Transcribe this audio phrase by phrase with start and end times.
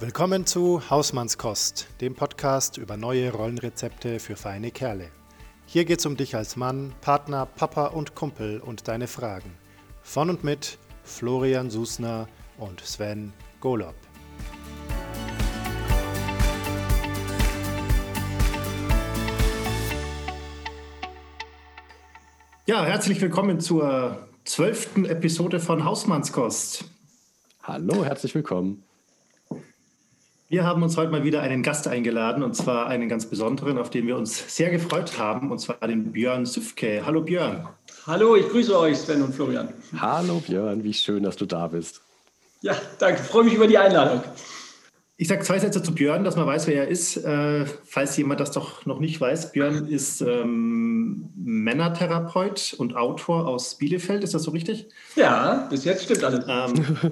[0.00, 5.10] Willkommen zu Hausmannskost, dem Podcast über neue Rollenrezepte für feine Kerle.
[5.66, 9.50] Hier geht's um dich als Mann, Partner, Papa und Kumpel und deine Fragen.
[10.02, 12.28] Von und mit Florian Susner
[12.58, 13.96] und Sven Golob.
[22.66, 26.84] Ja, herzlich willkommen zur zwölften Episode von Hausmannskost.
[27.64, 28.84] Hallo, herzlich willkommen.
[30.50, 33.90] Wir haben uns heute mal wieder einen Gast eingeladen und zwar einen ganz besonderen, auf
[33.90, 37.02] den wir uns sehr gefreut haben, und zwar den Björn Süfke.
[37.04, 37.68] Hallo Björn.
[38.06, 39.68] Hallo, ich grüße euch, Sven und Florian.
[39.98, 42.00] Hallo Björn, wie schön, dass du da bist.
[42.62, 44.22] Ja, danke, freue mich über die Einladung.
[45.18, 47.18] Ich sage zwei Sätze zu Björn, dass man weiß, wer er ist.
[47.18, 50.97] Äh, falls jemand das doch noch nicht weiß, Björn ist ähm,
[51.36, 54.22] Männertherapeut und Autor aus Bielefeld.
[54.22, 54.86] Ist das so richtig?
[55.16, 56.44] Ja, bis jetzt stimmt alles.
[56.48, 57.10] Ähm,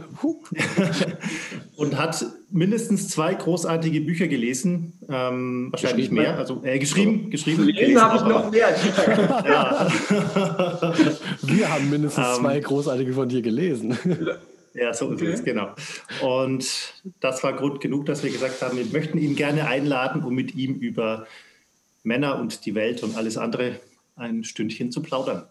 [1.76, 4.92] und hat mindestens zwei großartige Bücher gelesen.
[5.08, 6.36] Ähm, wahrscheinlich mehr.
[6.36, 7.66] Also äh, geschrieben, geschrieben.
[7.66, 8.68] Gelesen habe ich noch mehr.
[9.46, 9.88] ja.
[11.42, 13.96] Wir haben mindestens ähm, zwei großartige von dir gelesen.
[14.74, 15.26] Ja, so okay.
[15.26, 15.70] ist es, genau.
[16.20, 20.34] Und das war Grund genug, dass wir gesagt haben, wir möchten ihn gerne einladen, um
[20.34, 21.26] mit ihm über
[22.02, 23.80] Männer und die Welt und alles andere
[24.16, 25.46] ein Stündchen zu plaudern.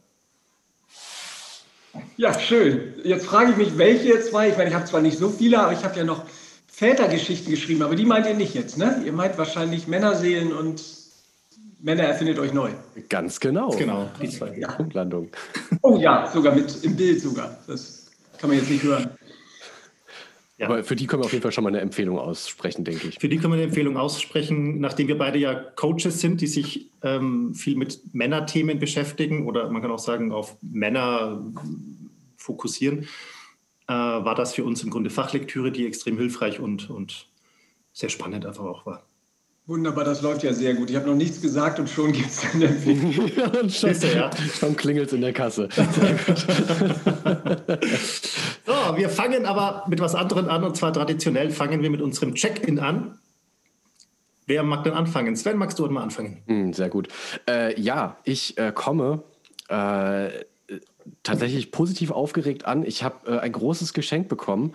[2.17, 2.93] Ja, schön.
[3.03, 4.49] Jetzt frage ich mich, welche zwei?
[4.49, 6.25] Ich meine, ich habe zwar nicht so viele, aber ich habe ja noch
[6.67, 9.01] Vätergeschichten geschrieben, aber die meint ihr nicht jetzt, ne?
[9.05, 10.83] Ihr meint wahrscheinlich Männerseelen und
[11.81, 12.71] Männer erfindet euch neu.
[13.07, 13.69] Ganz genau.
[13.69, 14.57] Genau, die zwei.
[14.57, 14.71] Ja.
[14.73, 15.29] Punktlandung.
[15.83, 17.57] Oh ja, sogar mit im Bild sogar.
[17.67, 18.07] Das
[18.39, 19.09] kann man jetzt nicht hören.
[20.57, 20.67] Ja.
[20.67, 23.19] Aber für die können wir auf jeden Fall schon mal eine Empfehlung aussprechen, denke ich.
[23.19, 26.91] Für die können wir eine Empfehlung aussprechen, nachdem wir beide ja Coaches sind, die sich
[27.03, 31.43] ähm, viel mit Männerthemen beschäftigen oder man kann auch sagen, auf Männer
[32.37, 33.07] fokussieren,
[33.87, 37.27] äh, war das für uns im Grunde Fachlektüre, die extrem hilfreich und, und
[37.91, 39.05] sehr spannend einfach auch war.
[39.67, 40.91] Wunderbar, das läuft ja sehr gut.
[40.91, 43.29] Ich habe noch nichts gesagt und schon gibt es eine Empfehlung.
[43.69, 44.29] schon, ja.
[44.59, 45.69] schon klingelt es in der Kasse.
[48.63, 52.35] so, wir fangen aber mit was anderem an und zwar traditionell fangen wir mit unserem
[52.35, 53.19] Check-in an.
[54.47, 55.35] Wer mag denn anfangen?
[55.35, 56.43] Sven, magst du mal anfangen?
[56.45, 57.07] Hm, sehr gut.
[57.49, 59.23] Äh, ja, ich äh, komme
[59.69, 60.29] äh,
[61.23, 62.83] tatsächlich positiv aufgeregt an.
[62.83, 64.73] Ich habe äh, ein großes Geschenk bekommen.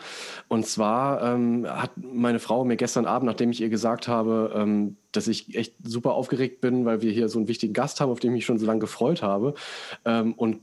[0.48, 4.96] Und zwar ähm, hat meine Frau mir gestern Abend, nachdem ich ihr gesagt habe, ähm,
[5.12, 8.20] dass ich echt super aufgeregt bin, weil wir hier so einen wichtigen Gast haben, auf
[8.20, 9.54] den ich mich schon so lange gefreut habe.
[10.04, 10.60] Ähm, und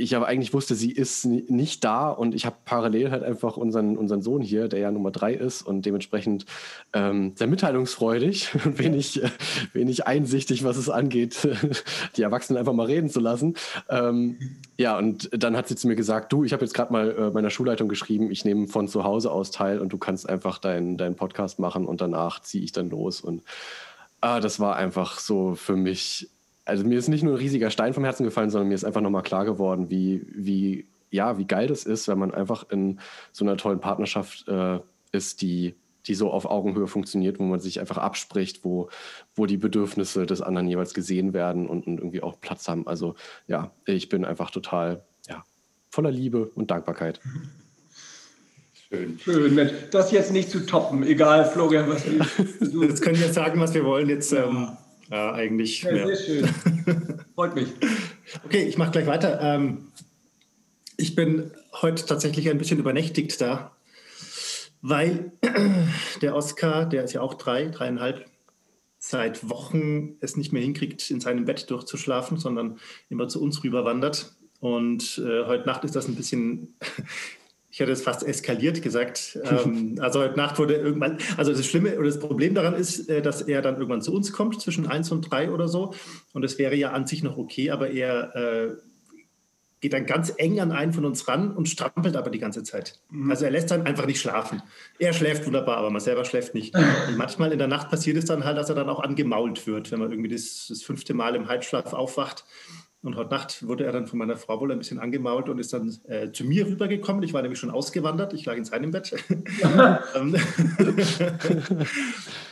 [0.00, 3.96] ich aber eigentlich wusste, sie ist nicht da und ich habe parallel halt einfach unseren,
[3.96, 6.46] unseren Sohn hier, der ja Nummer drei ist und dementsprechend
[6.92, 9.30] ähm, sehr mitteilungsfreudig und wenig, äh,
[9.72, 11.48] wenig einsichtig, was es angeht,
[12.16, 13.54] die Erwachsenen einfach mal reden zu lassen.
[13.88, 14.38] Ähm,
[14.76, 17.30] ja, und dann hat sie zu mir gesagt, du, ich habe jetzt gerade mal äh,
[17.30, 20.96] meiner Schulleitung geschrieben, ich nehme von zu Hause aus teil und du kannst einfach deinen
[20.96, 23.20] dein Podcast machen und danach ziehe ich dann los.
[23.20, 23.42] Und
[24.20, 26.28] ah, das war einfach so für mich
[26.64, 29.00] also mir ist nicht nur ein riesiger Stein vom Herzen gefallen, sondern mir ist einfach
[29.00, 33.00] nochmal klar geworden, wie, wie, ja, wie geil das ist, wenn man einfach in
[33.32, 34.78] so einer tollen Partnerschaft äh,
[35.12, 35.74] ist, die,
[36.06, 38.88] die so auf Augenhöhe funktioniert, wo man sich einfach abspricht, wo,
[39.34, 42.86] wo die Bedürfnisse des anderen jeweils gesehen werden und, und irgendwie auch Platz haben.
[42.86, 43.14] Also
[43.46, 45.44] ja, ich bin einfach total ja,
[45.90, 47.20] voller Liebe und Dankbarkeit.
[48.88, 49.18] Schön.
[49.20, 52.82] Schön, Das jetzt nicht zu toppen, egal, Florian, was du.
[52.82, 54.08] Jetzt können wir jetzt sagen, was wir wollen.
[54.08, 54.76] Jetzt ähm,
[55.10, 55.82] ja, eigentlich.
[55.82, 56.48] Ja, sehr schön.
[57.34, 57.68] Freut mich.
[58.44, 59.40] Okay, ich mache gleich weiter.
[59.40, 59.88] Ähm,
[60.96, 61.50] ich bin
[61.80, 63.76] heute tatsächlich ein bisschen übernächtigt da,
[64.82, 65.32] weil
[66.22, 68.26] der Oscar, der ist ja auch drei, dreieinhalb,
[68.98, 72.78] seit Wochen es nicht mehr hinkriegt, in seinem Bett durchzuschlafen, sondern
[73.08, 74.34] immer zu uns rüber wandert.
[74.60, 76.76] Und äh, heute Nacht ist das ein bisschen
[77.70, 79.38] ich hätte es fast eskaliert gesagt.
[79.50, 83.22] Ähm, also heute Nacht wurde irgendwann, also das Schlimme oder das Problem daran ist, äh,
[83.22, 85.94] dass er dann irgendwann zu uns kommt, zwischen eins und drei oder so.
[86.32, 88.76] Und das wäre ja an sich noch okay, aber er äh,
[89.80, 93.00] geht dann ganz eng an einen von uns ran und strampelt aber die ganze Zeit.
[93.10, 93.30] Mhm.
[93.30, 94.62] Also er lässt dann einfach nicht schlafen.
[94.98, 96.74] Er schläft wunderbar, aber man selber schläft nicht.
[96.76, 99.90] Und manchmal in der Nacht passiert es dann halt, dass er dann auch angemault wird,
[99.90, 102.44] wenn man irgendwie das, das fünfte Mal im Halbschlaf aufwacht
[103.02, 105.72] und heute Nacht wurde er dann von meiner Frau wohl ein bisschen angemault und ist
[105.72, 107.22] dann äh, zu mir rübergekommen.
[107.22, 108.34] Ich war nämlich schon ausgewandert.
[108.34, 109.14] Ich lag in seinem Bett.
[110.14, 110.36] Ähm,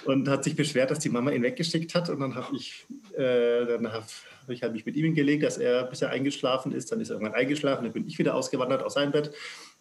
[0.04, 2.08] und hat sich beschwert, dass die Mama ihn weggeschickt hat.
[2.08, 2.86] Und dann habe ich,
[3.16, 4.04] äh, dann hab,
[4.48, 6.92] ich hab mich mit ihm hingelegt, dass er, bis er eingeschlafen ist.
[6.92, 7.84] Dann ist er irgendwann eingeschlafen.
[7.84, 9.32] Dann bin ich wieder ausgewandert aus seinem Bett.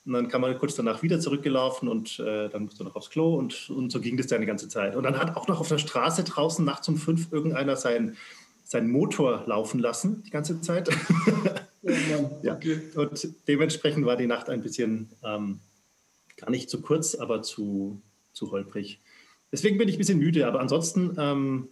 [0.06, 3.10] Und dann kam er kurz danach wieder zurückgelaufen und äh, dann musste er noch aufs
[3.10, 3.36] Klo.
[3.36, 4.96] Und, und so ging das dann die ganze Zeit.
[4.96, 8.16] Und dann hat auch noch auf der Straße draußen nachts um fünf irgendeiner sein
[8.68, 10.90] seinen Motor laufen lassen die ganze Zeit.
[12.44, 12.54] ja.
[12.54, 12.82] Okay.
[12.96, 15.62] Und dementsprechend war die Nacht ein bisschen ähm,
[16.36, 18.02] gar nicht zu kurz, aber zu,
[18.34, 19.00] zu holprig.
[19.54, 21.70] deswegen bin ich ein bisschen müde, aber ansonsten ähm,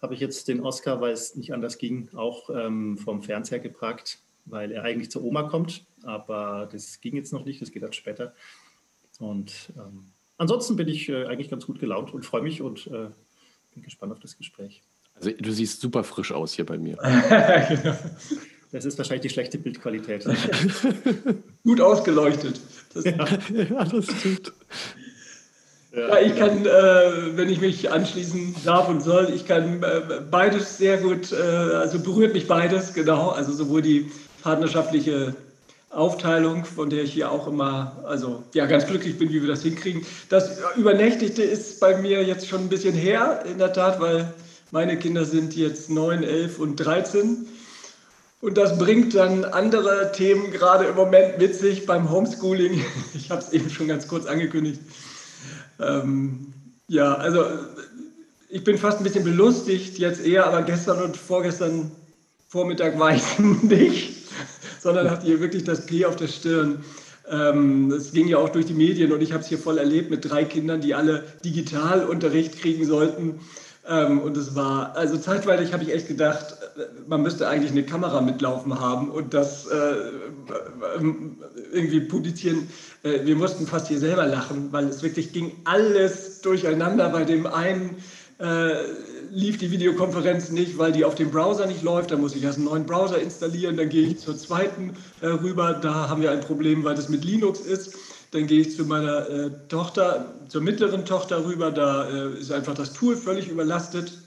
[0.00, 4.18] habe ich jetzt den Oscar, weil es nicht anders ging, auch ähm, vom Fernseher gebracht,
[4.44, 7.92] weil er eigentlich zur Oma kommt, aber das ging jetzt noch nicht, das geht dann
[7.92, 8.34] später.
[9.20, 10.06] Und ähm,
[10.38, 13.10] ansonsten bin ich äh, eigentlich ganz gut gelaunt und freue mich und äh,
[13.74, 14.82] bin gespannt auf das Gespräch.
[15.22, 16.98] Also du siehst super frisch aus hier bei mir.
[18.74, 20.24] Das ist wahrscheinlich die schlechte Bildqualität.
[21.62, 22.58] Gut ausgeleuchtet.
[22.94, 23.12] Das, ja.
[23.84, 24.50] das stimmt.
[25.94, 30.78] Ja, ich kann, äh, wenn ich mich anschließen darf und soll, ich kann äh, beides
[30.78, 33.28] sehr gut, äh, also berührt mich beides, genau.
[33.28, 34.10] Also sowohl die
[34.42, 35.36] partnerschaftliche
[35.90, 39.62] Aufteilung, von der ich hier auch immer, also ja, ganz glücklich bin, wie wir das
[39.62, 40.06] hinkriegen.
[40.30, 44.32] Das Übernächtigte ist bei mir jetzt schon ein bisschen her, in der Tat, weil
[44.72, 47.46] meine Kinder sind jetzt 9, 11 und 13.
[48.40, 52.82] Und das bringt dann andere Themen gerade im Moment mit sich beim Homeschooling.
[53.14, 54.80] Ich habe es eben schon ganz kurz angekündigt.
[55.78, 56.54] Ähm,
[56.88, 57.44] ja, also
[58.48, 61.92] ich bin fast ein bisschen belustigt jetzt eher, aber gestern und vorgestern
[62.48, 64.26] Vormittag war ich nicht,
[64.80, 66.82] sondern hatte hier wirklich das P auf der Stirn.
[67.28, 70.10] Ähm, es ging ja auch durch die Medien und ich habe es hier voll erlebt
[70.10, 73.38] mit drei Kindern, die alle Digitalunterricht kriegen sollten.
[73.88, 76.56] Ähm, und es war, also zeitweilig habe ich echt gedacht,
[77.08, 79.94] man müsste eigentlich eine Kamera mitlaufen haben und das äh,
[81.72, 82.68] irgendwie publizieren.
[83.02, 87.08] Äh, wir mussten fast hier selber lachen, weil es wirklich ging alles durcheinander.
[87.08, 87.96] Bei dem einen
[88.38, 88.74] äh,
[89.32, 92.12] lief die Videokonferenz nicht, weil die auf dem Browser nicht läuft.
[92.12, 93.76] Da muss ich erst einen neuen Browser installieren.
[93.76, 95.72] Dann gehe ich zur zweiten äh, rüber.
[95.74, 97.94] Da haben wir ein Problem, weil das mit Linux ist.
[98.32, 101.70] Dann gehe ich zu meiner äh, Tochter, zur mittleren Tochter rüber.
[101.70, 104.18] Da äh, ist einfach das Tool völlig überlastet.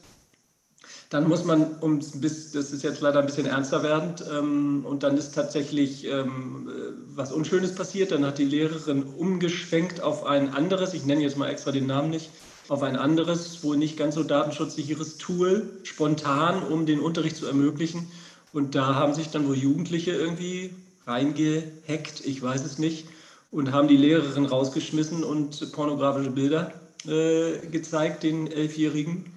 [1.09, 5.01] Dann muss man, um bis, das ist jetzt leider ein bisschen ernster werdend, ähm, und
[5.03, 8.11] dann ist tatsächlich ähm, äh, was Unschönes passiert.
[8.11, 12.11] Dann hat die Lehrerin umgeschwenkt auf ein anderes, ich nenne jetzt mal extra den Namen
[12.11, 12.29] nicht,
[12.67, 18.11] auf ein anderes, wohl nicht ganz so datenschutzsicheres Tool, spontan, um den Unterricht zu ermöglichen.
[18.53, 20.71] Und da haben sich dann wohl Jugendliche irgendwie
[21.07, 23.07] reingehackt, ich weiß es nicht,
[23.55, 26.73] und haben die Lehrerin rausgeschmissen und pornografische Bilder
[27.07, 29.33] äh, gezeigt, den Elfjährigen.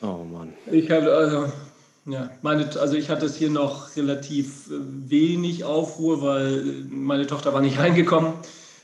[0.00, 0.54] Oh Mann.
[0.70, 1.52] Ich habe, also,
[2.06, 4.74] ja, meine, also ich hatte es hier noch relativ äh,
[5.10, 8.34] wenig Aufruhr, weil meine Tochter war nicht reingekommen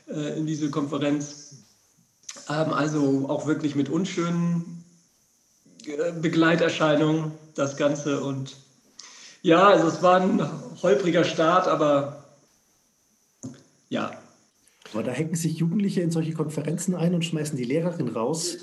[0.09, 1.55] äh, in diese Konferenz.
[2.49, 4.83] Ähm, also auch wirklich mit unschönen
[5.85, 8.57] äh, Begleiterscheinungen das Ganze und
[9.41, 10.45] ja, also es war ein
[10.83, 12.25] holpriger Start, aber
[13.87, 14.11] ja,
[14.93, 18.57] aber da hacken sich Jugendliche in solche Konferenzen ein und schmeißen die Lehrerin raus.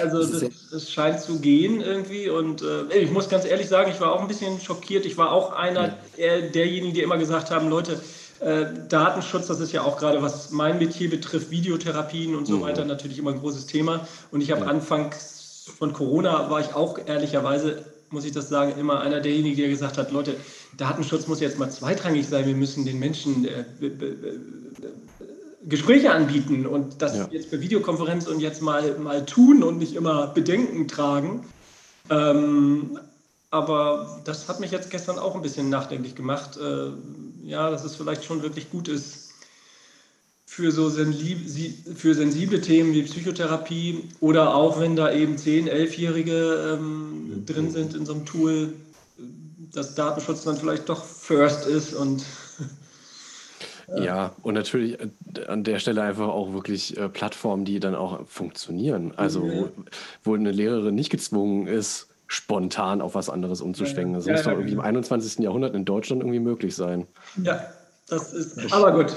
[0.00, 2.28] Also das, das, das scheint zu gehen irgendwie.
[2.28, 5.04] Und äh, ich muss ganz ehrlich sagen, ich war auch ein bisschen schockiert.
[5.04, 8.00] Ich war auch einer der, derjenigen, die immer gesagt haben, Leute,
[8.40, 12.62] äh, Datenschutz, das ist ja auch gerade, was mein Metier betrifft, Videotherapien und so mhm.
[12.62, 14.06] weiter, natürlich immer ein großes Thema.
[14.30, 14.66] Und ich habe ja.
[14.68, 19.68] anfangs von Corona, war ich auch ehrlicherweise muss ich das sagen, immer einer derjenigen, der
[19.68, 20.36] gesagt hat, Leute,
[20.76, 23.64] Datenschutz muss jetzt mal zweitrangig sein, wir müssen den Menschen äh,
[25.64, 27.28] Gespräche anbieten und das ja.
[27.30, 31.44] jetzt per Videokonferenz und jetzt mal, mal tun und nicht immer Bedenken tragen.
[32.10, 32.98] Ähm,
[33.50, 36.56] aber das hat mich jetzt gestern auch ein bisschen nachdenklich gemacht.
[36.56, 36.90] Äh,
[37.44, 39.30] ja, dass es vielleicht schon wirklich gut ist
[40.46, 47.28] für so für sensible Themen wie Psychotherapie oder auch wenn da eben 10-, 11-Jährige ähm,
[47.28, 47.46] mhm.
[47.46, 48.74] drin sind in so einem Tool,
[49.72, 52.22] dass Datenschutz dann vielleicht doch first ist und
[53.96, 58.26] ja, und natürlich äh, an der Stelle einfach auch wirklich äh, Plattformen, die dann auch
[58.26, 59.12] funktionieren.
[59.16, 59.68] Also, wo,
[60.24, 64.14] wo eine Lehrerin nicht gezwungen ist, spontan auf was anderes umzuschwenken.
[64.14, 64.82] Das ja, muss ja, doch irgendwie genau.
[64.82, 65.38] im 21.
[65.40, 67.06] Jahrhundert in Deutschland irgendwie möglich sein.
[67.42, 67.62] Ja,
[68.08, 68.72] das ist.
[68.72, 69.14] Aber gut.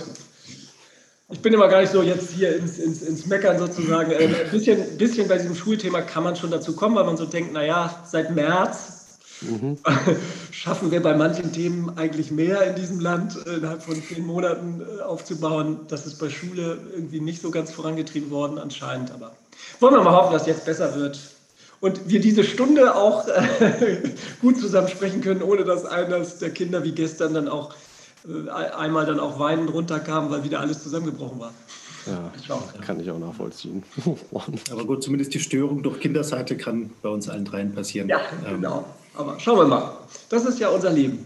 [1.31, 4.11] Ich bin immer gar nicht so jetzt hier ins, ins, ins Meckern sozusagen.
[4.11, 7.25] Äh, ein bisschen, bisschen bei diesem Schulthema kann man schon dazu kommen, weil man so
[7.25, 9.04] denkt, naja, seit März
[9.41, 9.77] Mhm.
[10.51, 14.81] Schaffen wir bei manchen Themen eigentlich mehr in diesem Land äh, innerhalb von zehn Monaten
[14.81, 15.79] äh, aufzubauen.
[15.87, 19.11] Das ist bei Schule irgendwie nicht so ganz vorangetrieben worden anscheinend.
[19.11, 19.35] Aber
[19.79, 21.19] wollen wir mal hoffen, dass es jetzt besser wird.
[21.81, 23.97] Und wir diese Stunde auch äh,
[24.41, 27.75] gut zusammen sprechen können, ohne dass eines der Kinder wie gestern dann auch
[28.49, 31.53] einmal dann auch weinend runterkam, weil wieder alles zusammengebrochen war.
[32.07, 32.31] Ja,
[32.81, 33.83] kann ich auch nachvollziehen.
[34.71, 38.09] Aber gut, zumindest die Störung durch Kinderseite kann bei uns allen dreien passieren.
[38.09, 38.85] Ja, ähm, genau.
[39.17, 39.97] Aber schauen wir mal.
[40.29, 41.25] Das ist ja unser Leben.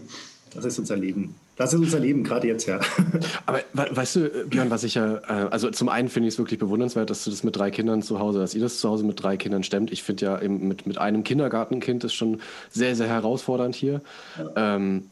[0.54, 1.34] Das ist unser Leben.
[1.56, 2.80] Das ist unser Leben, gerade jetzt, ja.
[3.46, 6.58] Aber weißt du, Björn, was ich ja, äh, also zum einen finde ich es wirklich
[6.58, 9.22] bewundernswert, dass du das mit drei Kindern zu Hause, dass ihr das zu Hause mit
[9.22, 9.92] drei Kindern stemmt.
[9.92, 14.00] Ich finde ja mit, mit einem Kindergartenkind ist schon sehr, sehr herausfordernd hier.
[14.38, 14.76] Ja.
[14.76, 15.10] Ähm,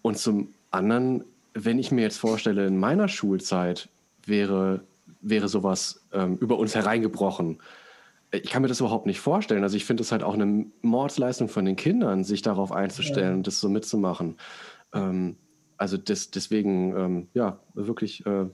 [0.00, 3.88] und zum anderen, wenn ich mir jetzt vorstelle, in meiner Schulzeit
[4.24, 4.80] wäre,
[5.20, 7.58] wäre sowas ähm, über uns hereingebrochen
[8.32, 9.62] ich kann mir das überhaupt nicht vorstellen.
[9.62, 13.34] Also ich finde es halt auch eine Mordsleistung von den Kindern, sich darauf einzustellen ja.
[13.34, 14.36] und das so mitzumachen.
[14.92, 15.36] Ähm,
[15.76, 18.46] also das, deswegen, ähm, ja, wirklich äh,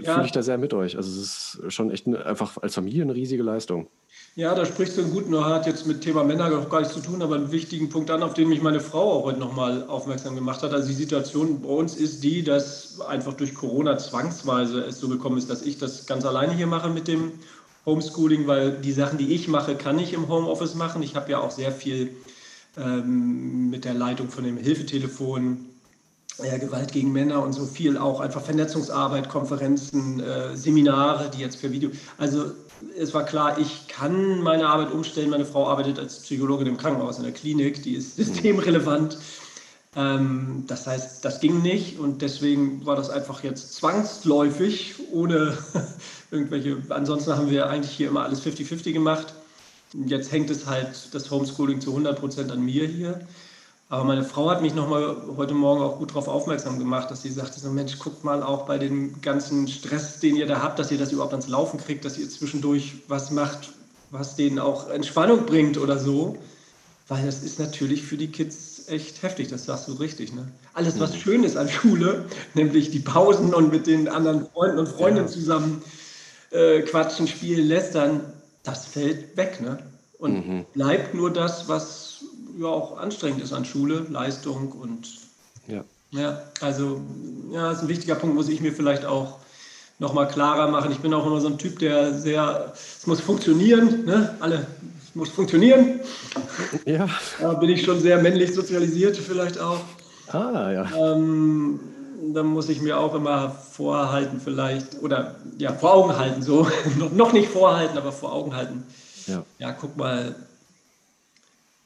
[0.00, 0.14] ja.
[0.14, 0.96] fühle ich da sehr mit euch.
[0.96, 3.88] Also es ist schon echt eine, einfach als Familie eine riesige Leistung.
[4.36, 7.22] Ja, da sprichst du einen guten, hat jetzt mit Thema Männer gar nichts zu tun,
[7.22, 10.62] aber einen wichtigen Punkt an, auf den mich meine Frau auch heute nochmal aufmerksam gemacht
[10.62, 10.72] hat.
[10.72, 15.38] Also die Situation bei uns ist die, dass einfach durch Corona zwangsweise es so gekommen
[15.38, 17.32] ist, dass ich das ganz alleine hier mache mit dem
[17.86, 21.02] Homeschooling, weil die Sachen, die ich mache, kann ich im Homeoffice machen.
[21.02, 22.16] Ich habe ja auch sehr viel
[22.76, 25.66] ähm, mit der Leitung von dem Hilfetelefon,
[26.42, 31.60] ja, Gewalt gegen Männer und so viel auch einfach Vernetzungsarbeit, Konferenzen, äh, Seminare, die jetzt
[31.60, 31.90] per Video.
[32.18, 32.46] Also
[32.98, 35.30] es war klar, ich kann meine Arbeit umstellen.
[35.30, 39.18] Meine Frau arbeitet als Psychologin im Krankenhaus, in der Klinik, die ist systemrelevant.
[39.96, 45.56] Ähm, das heißt, das ging nicht und deswegen war das einfach jetzt zwangsläufig, ohne
[46.30, 46.76] irgendwelche.
[46.88, 49.34] Ansonsten haben wir eigentlich hier immer alles 50-50 gemacht.
[50.06, 53.20] Jetzt hängt es halt das Homeschooling zu 100 Prozent an mir hier.
[53.88, 57.30] Aber meine Frau hat mich nochmal heute Morgen auch gut darauf aufmerksam gemacht, dass sie
[57.30, 60.90] sagte, so Mensch, guckt mal auch bei dem ganzen Stress, den ihr da habt, dass
[60.90, 63.72] ihr das überhaupt ans Laufen kriegt, dass ihr zwischendurch was macht,
[64.10, 66.38] was denen auch Entspannung bringt oder so.
[67.06, 70.32] Weil das ist natürlich für die Kids echt heftig, das sagst du richtig.
[70.32, 70.48] Ne?
[70.72, 71.18] Alles, was mhm.
[71.18, 75.32] schön ist an Schule, nämlich die Pausen und mit den anderen Freunden und Freundinnen ja.
[75.32, 75.82] zusammen
[76.54, 78.20] äh, quatschen, spielen, lästern,
[78.62, 79.60] das fällt weg.
[79.60, 79.78] Ne?
[80.18, 80.64] Und mhm.
[80.72, 82.24] bleibt nur das, was
[82.58, 85.08] ja auch anstrengend ist an Schule, Leistung und
[85.66, 85.84] ja.
[86.12, 87.00] ja, also
[87.50, 89.38] ja, ist ein wichtiger Punkt, muss ich mir vielleicht auch
[89.98, 90.92] nochmal klarer machen.
[90.92, 94.36] Ich bin auch immer so ein Typ, der sehr, es muss funktionieren, ne?
[94.40, 94.66] alle,
[95.02, 96.00] es muss funktionieren.
[96.84, 97.08] Ja.
[97.40, 99.80] Da bin ich schon sehr männlich sozialisiert vielleicht auch.
[100.28, 100.88] Ah, ja.
[100.96, 101.80] Ähm,
[102.32, 106.66] dann muss ich mir auch immer vorhalten vielleicht, oder ja, vor Augen halten, so,
[107.14, 108.84] noch nicht vorhalten, aber vor Augen halten.
[109.26, 110.34] Ja, ja guck mal,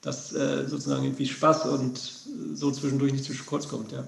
[0.02, 1.99] dass äh, sozusagen irgendwie Spaß und
[2.54, 4.04] so zwischendurch nicht zu kurz kommt, ja.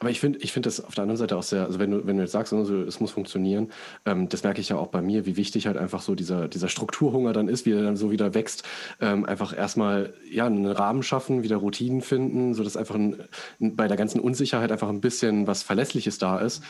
[0.00, 2.06] Aber ich finde ich find das auf der anderen Seite auch sehr, also wenn du,
[2.06, 3.70] wenn du jetzt sagst, also es muss funktionieren,
[4.04, 6.68] ähm, das merke ich ja auch bei mir, wie wichtig halt einfach so dieser, dieser
[6.68, 8.64] Strukturhunger dann ist, wie er dann so wieder wächst.
[9.00, 13.16] Ähm, einfach erstmal ja, einen Rahmen schaffen, wieder Routinen finden, sodass einfach ein,
[13.58, 16.62] bei der ganzen Unsicherheit einfach ein bisschen was Verlässliches da ist.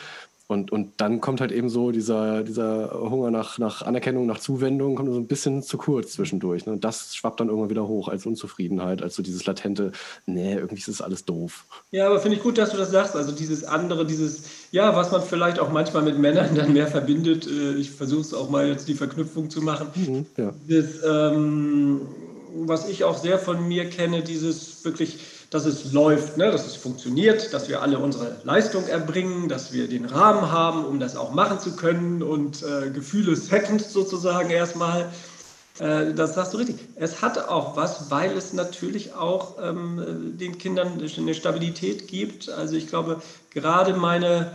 [0.51, 4.95] Und, und dann kommt halt eben so dieser, dieser Hunger nach, nach Anerkennung, nach Zuwendung,
[4.95, 6.65] kommt so ein bisschen zu kurz zwischendurch.
[6.65, 6.73] Ne?
[6.73, 9.93] Und das schwappt dann irgendwann wieder hoch als Unzufriedenheit, als so dieses latente,
[10.25, 11.63] nee, irgendwie ist das alles doof.
[11.91, 13.15] Ja, aber finde ich gut, dass du das sagst.
[13.15, 17.47] Also dieses andere, dieses, ja, was man vielleicht auch manchmal mit Männern dann mehr verbindet.
[17.47, 19.87] Äh, ich versuche es auch mal jetzt die Verknüpfung zu machen.
[19.95, 20.53] Mhm, ja.
[20.67, 22.01] das, ähm,
[22.55, 25.17] was ich auch sehr von mir kenne, dieses wirklich
[25.51, 29.89] dass es läuft, ne, dass es funktioniert, dass wir alle unsere Leistung erbringen, dass wir
[29.89, 35.11] den Rahmen haben, um das auch machen zu können und äh, Gefühle second sozusagen erstmal.
[35.79, 36.77] Äh, das sagst du richtig.
[36.95, 42.47] Es hat auch was, weil es natürlich auch ähm, den Kindern eine Stabilität gibt.
[42.47, 44.53] Also ich glaube, gerade meine,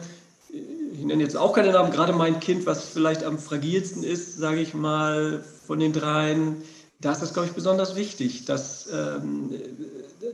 [0.48, 4.60] ich nenne jetzt auch keine Namen, gerade mein Kind, was vielleicht am fragilsten ist, sage
[4.60, 6.62] ich mal, von den dreien,
[7.00, 9.50] da ist das, glaube ich, besonders wichtig, dass ähm,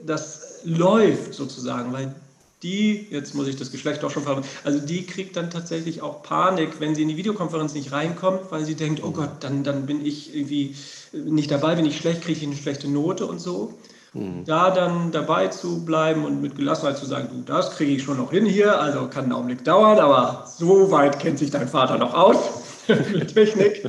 [0.06, 2.14] das läuft sozusagen, weil
[2.62, 6.22] die, jetzt muss ich das Geschlecht auch schon fragen, also die kriegt dann tatsächlich auch
[6.22, 9.86] Panik, wenn sie in die Videokonferenz nicht reinkommt, weil sie denkt, oh Gott, dann, dann
[9.86, 10.76] bin ich irgendwie
[11.12, 13.74] nicht dabei, bin ich schlecht, kriege ich eine schlechte Note und so.
[14.14, 14.44] Mhm.
[14.44, 18.18] Da dann dabei zu bleiben und mit Gelassenheit zu sagen, du, das kriege ich schon
[18.18, 21.98] noch hin hier, also kann einen Augenblick dauern, aber so weit kennt sich dein Vater
[21.98, 22.36] noch aus
[22.88, 23.86] mit Technik.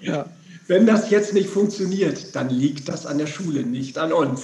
[0.00, 0.26] ja
[0.66, 4.42] wenn das jetzt nicht funktioniert, dann liegt das an der Schule, nicht an uns.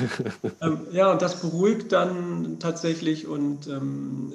[0.62, 4.32] ähm, ja, und das beruhigt dann tatsächlich und ähm,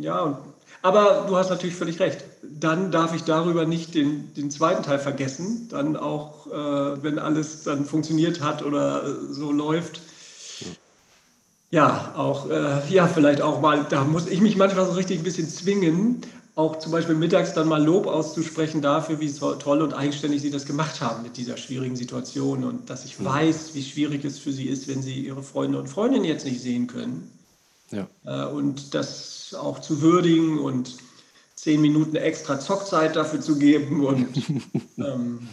[0.00, 0.36] ja, und,
[0.82, 2.24] aber du hast natürlich völlig recht.
[2.42, 7.64] Dann darf ich darüber nicht den, den zweiten Teil vergessen, dann auch, äh, wenn alles
[7.64, 10.00] dann funktioniert hat oder so läuft.
[11.70, 15.24] Ja, auch, äh, ja, vielleicht auch mal, da muss ich mich manchmal so richtig ein
[15.24, 16.22] bisschen zwingen,
[16.58, 20.66] auch zum Beispiel mittags dann mal Lob auszusprechen dafür, wie toll und eigenständig Sie das
[20.66, 23.26] gemacht haben mit dieser schwierigen Situation und dass ich mhm.
[23.26, 26.60] weiß, wie schwierig es für Sie ist, wenn Sie Ihre Freunde und Freundinnen jetzt nicht
[26.60, 27.30] sehen können.
[27.92, 28.08] Ja.
[28.24, 30.96] Äh, und das auch zu würdigen und
[31.54, 34.26] zehn Minuten extra Zockzeit dafür zu geben und
[34.98, 35.48] ähm,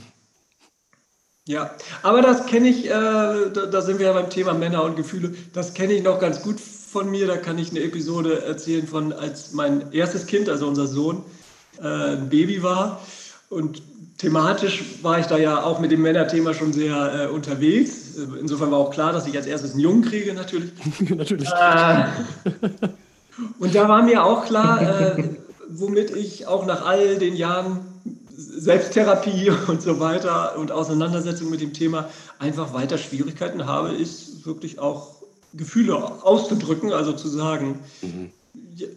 [1.47, 4.95] ja, aber das kenne ich, äh, da, da, sind wir ja beim Thema Männer und
[4.95, 6.59] Gefühle, das kenne ich noch ganz gut
[6.95, 7.27] von mir.
[7.27, 11.23] Da kann ich eine Episode erzählen von, als mein erstes Kind, also unser Sohn,
[11.83, 13.01] äh, ein Baby war.
[13.49, 13.81] Und
[14.17, 18.15] thematisch war ich da ja auch mit dem Männerthema schon sehr äh, unterwegs.
[18.39, 20.71] Insofern war auch klar, dass ich als erstes einen Jungen kriege, natürlich.
[21.09, 21.49] natürlich.
[21.49, 22.05] Äh,
[23.59, 25.35] und da war mir auch klar, äh,
[25.67, 27.81] womit ich auch nach all den Jahren
[28.37, 32.07] Selbsttherapie und so weiter und Auseinandersetzung mit dem Thema
[32.39, 35.14] einfach weiter Schwierigkeiten habe, ist wirklich auch
[35.55, 38.31] Gefühle auszudrücken, also zu sagen, mhm.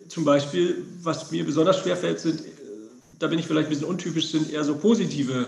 [0.08, 2.42] zum Beispiel, was mir besonders schwer fällt, sind,
[3.18, 5.46] da bin ich vielleicht ein bisschen untypisch, sind eher so positive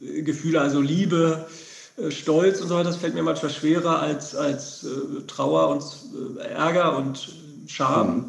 [0.00, 1.46] äh, Gefühle, also Liebe,
[1.96, 2.88] äh, Stolz und so weiter.
[2.88, 5.84] Das fällt mir manchmal schwerer als, als äh, Trauer und
[6.38, 7.34] Ärger und
[7.66, 8.16] Scham.
[8.16, 8.24] Mhm.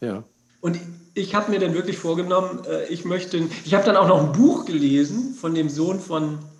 [0.00, 0.24] Ja.
[0.60, 0.78] Und
[1.14, 4.66] ich habe mir dann wirklich vorgenommen, ich möchte, ich habe dann auch noch ein Buch
[4.66, 6.55] gelesen von dem Sohn von äh,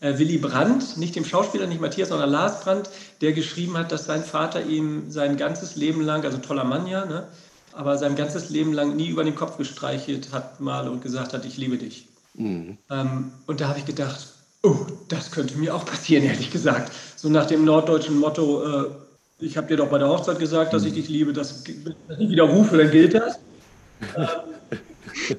[0.00, 2.88] Willy Brandt, nicht dem Schauspieler, nicht Matthias, sondern Lars Brandt,
[3.20, 7.04] der geschrieben hat, dass sein Vater ihm sein ganzes Leben lang, also toller Mann ja,
[7.04, 7.26] ne,
[7.72, 11.44] aber sein ganzes Leben lang nie über den Kopf gestreichelt hat mal und gesagt hat,
[11.44, 12.08] ich liebe dich.
[12.34, 12.78] Mhm.
[12.90, 14.28] Ähm, und da habe ich gedacht,
[14.62, 16.92] oh, das könnte mir auch passieren, ehrlich gesagt.
[17.16, 18.90] So nach dem norddeutschen Motto, äh,
[19.40, 21.64] ich habe dir doch bei der Hochzeit gesagt, dass ich dich liebe, das,
[22.06, 23.38] wenn ich wieder rufe, dann gilt das.
[24.16, 25.36] Ähm,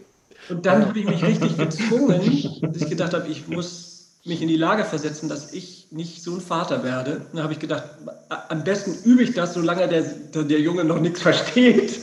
[0.50, 3.99] und dann habe ich mich richtig gezwungen, dass ich gedacht habe, ich muss
[4.30, 7.26] mich in die Lage versetzen, dass ich nicht so ein Vater werde.
[7.34, 7.84] Dann habe ich gedacht,
[8.30, 10.04] am besten übe ich das, solange der,
[10.44, 12.00] der Junge noch nichts versteht.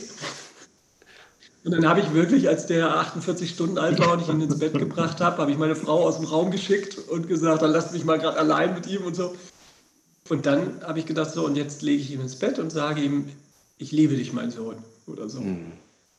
[1.63, 4.59] Und dann habe ich wirklich, als der 48 Stunden alt war und ich ihn ins
[4.59, 7.91] Bett gebracht habe, habe ich meine Frau aus dem Raum geschickt und gesagt, dann lasst
[7.91, 9.35] mich mal gerade allein mit ihm und so.
[10.29, 13.01] Und dann habe ich gedacht, so, und jetzt lege ich ihn ins Bett und sage
[13.01, 13.29] ihm,
[13.77, 15.41] ich liebe dich, mein Sohn, oder so.
[15.41, 15.71] Mhm.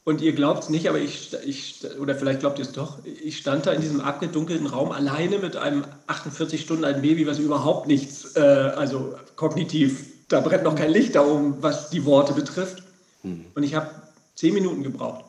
[0.09, 3.37] Und ihr glaubt es nicht, aber ich, ich, oder vielleicht glaubt ihr es doch, ich
[3.37, 7.88] stand da in diesem abgedunkelten Raum alleine mit einem 48 Stunden alten Baby, was überhaupt
[7.88, 12.83] nichts, äh, also kognitiv, da brennt noch kein Licht da oben, was die Worte betrifft.
[13.21, 13.45] Hm.
[13.55, 13.91] Und ich habe
[14.35, 15.27] zehn Minuten gebraucht,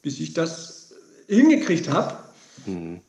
[0.00, 0.94] bis ich das
[1.26, 2.18] hingekriegt habe,
[2.66, 3.00] hm.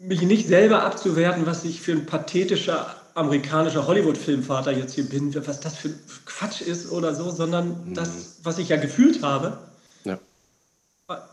[0.00, 5.60] mich nicht selber abzuwerten, was ich für ein pathetischer amerikanischer Hollywood-Filmvater jetzt hier bin, was
[5.60, 5.90] das für
[6.26, 7.94] Quatsch ist oder so, sondern mhm.
[7.94, 9.58] das, was ich ja gefühlt habe,
[10.04, 10.18] ja.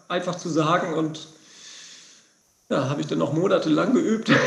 [0.07, 1.27] einfach zu sagen und
[2.69, 4.31] ja, habe ich dann noch monatelang geübt.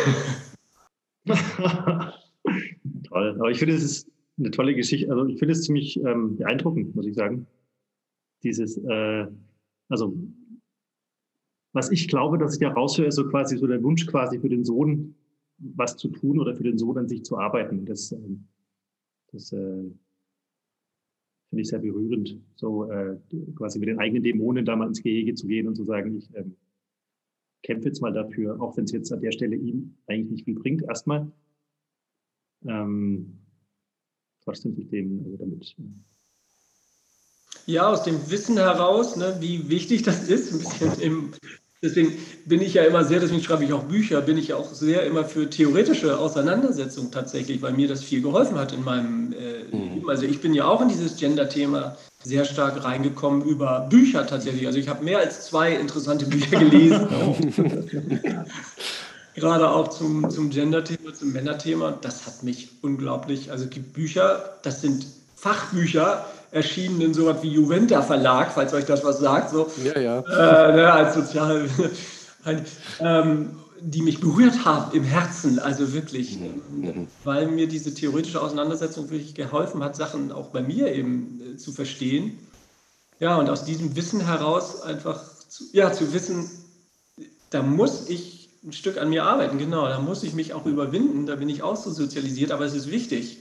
[3.09, 5.11] Toll, aber ich finde, es ist eine tolle Geschichte.
[5.11, 7.47] Also ich finde es ziemlich ähm, beeindruckend, muss ich sagen.
[8.43, 9.27] Dieses, äh,
[9.89, 10.17] also
[11.73, 14.49] was ich glaube, dass ich da raushöre, ist so quasi so der Wunsch quasi für
[14.49, 15.15] den Sohn,
[15.61, 17.85] was zu tun oder für den Sohn an sich zu arbeiten.
[17.85, 18.47] Das, ähm,
[19.33, 19.85] das äh,
[21.49, 23.17] finde ich sehr berührend, so äh,
[23.55, 26.35] quasi mit den eigenen Dämonen da mal ins Gehege zu gehen und zu sagen, ich
[26.35, 26.57] ähm,
[27.63, 30.55] kämpfe jetzt mal dafür, auch wenn es jetzt an der Stelle ihm eigentlich nicht viel
[30.55, 31.31] bringt, erstmal.
[32.65, 33.39] Ähm,
[34.43, 35.77] trotzdem sich dem also damit.
[35.79, 35.83] Äh,
[37.67, 41.31] ja, aus dem Wissen heraus, ne, wie wichtig das ist, ein bisschen im
[41.83, 42.13] Deswegen
[42.45, 45.05] bin ich ja immer sehr, deswegen schreibe ich auch Bücher, bin ich ja auch sehr
[45.07, 49.95] immer für theoretische Auseinandersetzung tatsächlich, weil mir das viel geholfen hat in meinem äh, mhm.
[49.95, 50.11] Leben.
[50.11, 54.67] Also ich bin ja auch in dieses Gender-Thema sehr stark reingekommen über Bücher tatsächlich.
[54.67, 57.09] Also ich habe mehr als zwei interessante Bücher gelesen.
[59.35, 61.99] Gerade auch zum, zum Gender-Thema, zum Männer-Thema.
[62.03, 67.51] Das hat mich unglaublich, also die Bücher, das sind Fachbücher, erschienen in so was wie
[67.51, 70.19] Juventa Verlag, falls euch das was sagt, so ja, ja.
[70.21, 71.69] Äh, ne, als sozial,
[73.01, 76.81] ähm, die mich berührt haben im Herzen, also wirklich, mhm.
[76.81, 77.07] mhm.
[77.25, 81.73] weil mir diese theoretische Auseinandersetzung wirklich geholfen hat, Sachen auch bei mir eben äh, zu
[81.73, 82.39] verstehen.
[83.21, 86.51] Ja, und aus diesem Wissen heraus einfach zu, ja, zu wissen,
[87.51, 91.27] da muss ich ein Stück an mir arbeiten, genau, da muss ich mich auch überwinden,
[91.27, 93.40] da bin ich auch so sozialisiert, aber es ist wichtig.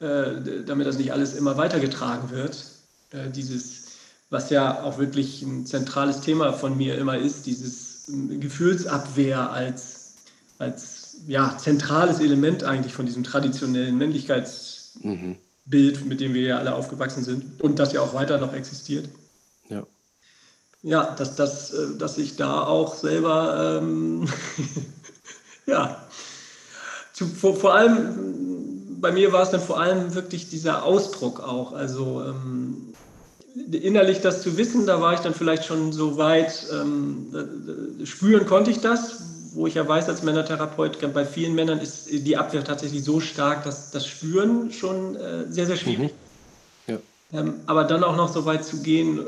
[0.00, 2.64] Äh, damit das nicht alles immer weitergetragen wird.
[3.10, 3.86] Äh, dieses,
[4.30, 10.14] was ja auch wirklich ein zentrales Thema von mir immer ist, dieses Gefühlsabwehr als,
[10.58, 16.08] als ja, zentrales Element eigentlich von diesem traditionellen Männlichkeitsbild, mhm.
[16.08, 19.08] mit dem wir ja alle aufgewachsen sind und das ja auch weiter noch existiert.
[19.68, 19.84] Ja.
[20.82, 24.28] Ja, dass, dass, äh, dass ich da auch selber, ähm,
[25.66, 26.06] ja,
[27.12, 28.47] zu, vor, vor allem
[29.00, 31.72] bei mir war es dann vor allem wirklich dieser Ausdruck auch.
[31.72, 32.92] Also ähm,
[33.72, 37.26] innerlich das zu wissen, da war ich dann vielleicht schon so weit, ähm,
[38.04, 39.22] spüren konnte ich das,
[39.54, 43.64] wo ich ja weiß als Männertherapeut, bei vielen Männern ist die Abwehr tatsächlich so stark,
[43.64, 46.12] dass das Spüren schon äh, sehr, sehr schwierig
[46.86, 46.98] mhm.
[47.32, 47.40] ja.
[47.40, 49.20] ähm, aber dann auch noch so weit zu gehen,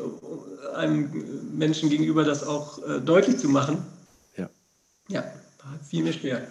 [0.76, 1.10] einem
[1.52, 3.78] Menschen gegenüber das auch äh, deutlich zu machen,
[4.36, 4.48] ja,
[5.08, 5.24] ja
[5.88, 6.42] fiel mir schwer.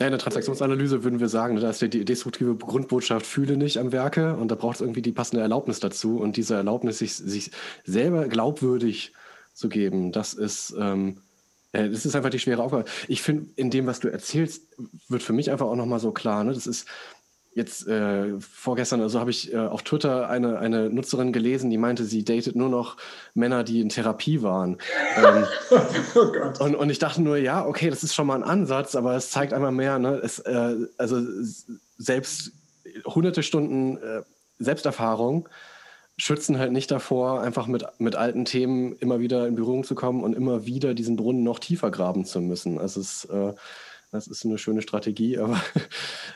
[0.00, 3.92] Ja, in der Transaktionsanalyse würden wir sagen, da ist die destruktive Grundbotschaft fühle nicht am
[3.92, 7.50] Werke und da braucht es irgendwie die passende Erlaubnis dazu und diese Erlaubnis, sich, sich
[7.84, 9.12] selber glaubwürdig
[9.52, 11.18] zu geben, das ist, ähm,
[11.72, 12.86] das ist einfach die schwere Aufgabe.
[13.08, 14.62] Ich finde, in dem, was du erzählst,
[15.08, 16.54] wird für mich einfach auch nochmal so klar, ne?
[16.54, 16.86] das ist,
[17.52, 21.78] jetzt äh, vorgestern oder so habe ich äh, auf Twitter eine, eine Nutzerin gelesen, die
[21.78, 22.96] meinte, sie datet nur noch
[23.34, 24.78] Männer, die in Therapie waren.
[25.16, 25.44] ähm,
[26.14, 26.64] oh.
[26.64, 29.30] Und, und ich dachte nur, ja, okay, das ist schon mal ein Ansatz, aber es
[29.30, 31.20] zeigt einmal mehr, ne, es, äh, also
[31.98, 32.52] selbst
[33.04, 34.22] hunderte Stunden äh,
[34.58, 35.48] Selbsterfahrung
[36.16, 40.22] schützen halt nicht davor, einfach mit, mit alten Themen immer wieder in Berührung zu kommen
[40.22, 42.78] und immer wieder diesen Brunnen noch tiefer graben zu müssen.
[42.78, 43.54] Also es äh,
[44.12, 45.60] das ist eine schöne Strategie, aber.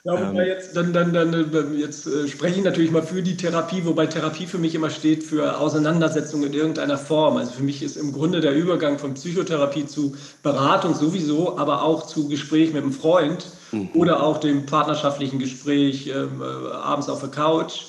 [0.06, 3.38] Ja, ähm, jetzt, dann, dann, dann, äh, jetzt äh, spreche ich natürlich mal für die
[3.38, 7.38] Therapie, wobei Therapie für mich immer steht für Auseinandersetzung in irgendeiner Form.
[7.38, 12.06] Also für mich ist im Grunde der Übergang von Psychotherapie zu Beratung sowieso, aber auch
[12.06, 13.88] zu Gespräch mit einem Freund mhm.
[13.94, 17.84] oder auch dem partnerschaftlichen Gespräch ähm, äh, abends auf der Couch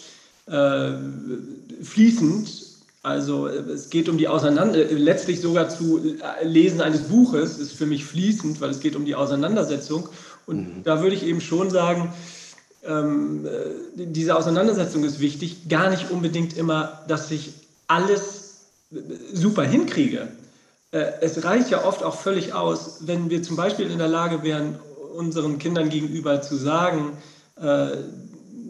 [0.48, 0.94] äh,
[1.84, 2.65] fließend
[3.06, 7.60] also äh, es geht um die Auseinander, äh, letztlich sogar zu äh, Lesen eines Buches
[7.60, 10.10] ist für mich fließend, weil es geht um die Auseinandersetzung.
[10.48, 10.84] Und mhm.
[10.84, 12.14] da würde ich eben schon sagen,
[12.84, 13.48] ähm,
[13.96, 15.70] diese Auseinandersetzung ist wichtig.
[15.70, 17.54] Gar nicht unbedingt immer, dass ich
[17.88, 18.66] alles
[19.34, 20.28] super hinkriege.
[20.92, 24.42] Äh, es reicht ja oft auch völlig aus, wenn wir zum Beispiel in der Lage
[24.42, 24.80] wären,
[25.16, 27.12] unseren Kindern gegenüber zu sagen,
[27.62, 27.98] äh,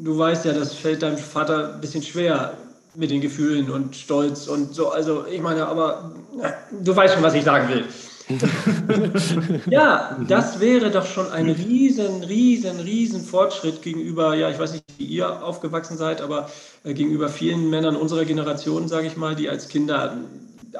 [0.04, 2.58] du weißt ja, das fällt deinem Vater ein bisschen schwer,
[2.98, 4.90] mit den Gefühlen und Stolz und so.
[4.90, 7.86] Also ich meine, aber na, du weißt schon, was ich sagen will.
[9.70, 14.84] ja, das wäre doch schon ein riesen, riesen, riesen Fortschritt gegenüber, ja, ich weiß nicht,
[14.98, 16.50] wie ihr aufgewachsen seid, aber
[16.84, 20.18] äh, gegenüber vielen Männern unserer Generation, sage ich mal, die als Kinder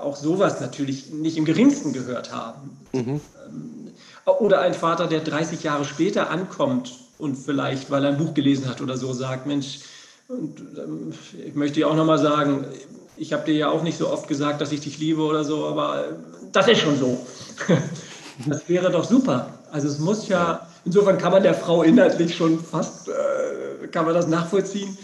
[0.02, 2.78] auch sowas natürlich nicht im geringsten gehört haben.
[2.94, 3.22] Mhm.
[3.48, 3.92] Ähm,
[4.40, 8.68] oder ein Vater, der 30 Jahre später ankommt und vielleicht, weil er ein Buch gelesen
[8.68, 9.82] hat oder so, sagt, Mensch,
[10.28, 11.14] und ähm,
[11.46, 12.66] ich möchte dir auch nochmal sagen,
[13.18, 15.66] ich habe dir ja auch nicht so oft gesagt, dass ich dich liebe oder so,
[15.66, 16.14] aber äh,
[16.52, 17.26] das ist schon so.
[18.48, 19.60] Das wäre doch super.
[19.72, 24.14] Also es muss ja, insofern kann man der Frau inhaltlich schon fast, äh, kann man
[24.14, 24.98] das nachvollziehen.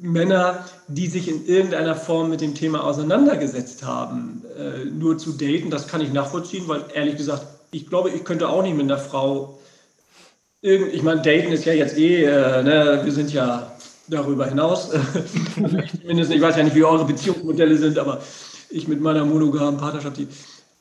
[0.00, 5.70] Männer, die sich in irgendeiner Form mit dem Thema auseinandergesetzt haben, äh, nur zu daten,
[5.70, 8.98] das kann ich nachvollziehen, weil ehrlich gesagt, ich glaube, ich könnte auch nicht mit einer
[8.98, 9.58] Frau,
[10.60, 13.72] irgend, ich meine, daten ist ja jetzt eh, äh, ne, wir sind ja
[14.08, 14.90] darüber hinaus.
[14.90, 18.20] also ich zumindest, ich weiß ja nicht, wie eure Beziehungsmodelle sind, aber
[18.70, 20.28] ich mit meiner monogamen Partnerschaft, die,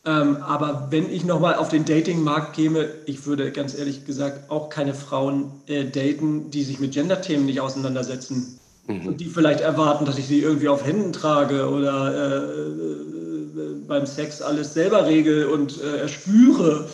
[0.06, 4.70] ähm, aber wenn ich nochmal auf den Datingmarkt käme, ich würde ganz ehrlich gesagt auch
[4.70, 8.60] keine Frauen äh, daten, die sich mit Gender-Themen nicht auseinandersetzen.
[8.88, 9.08] Mhm.
[9.08, 14.06] Und die vielleicht erwarten, dass ich sie irgendwie auf Händen trage oder äh, äh, beim
[14.06, 16.88] Sex alles selber regel und äh, erspüre.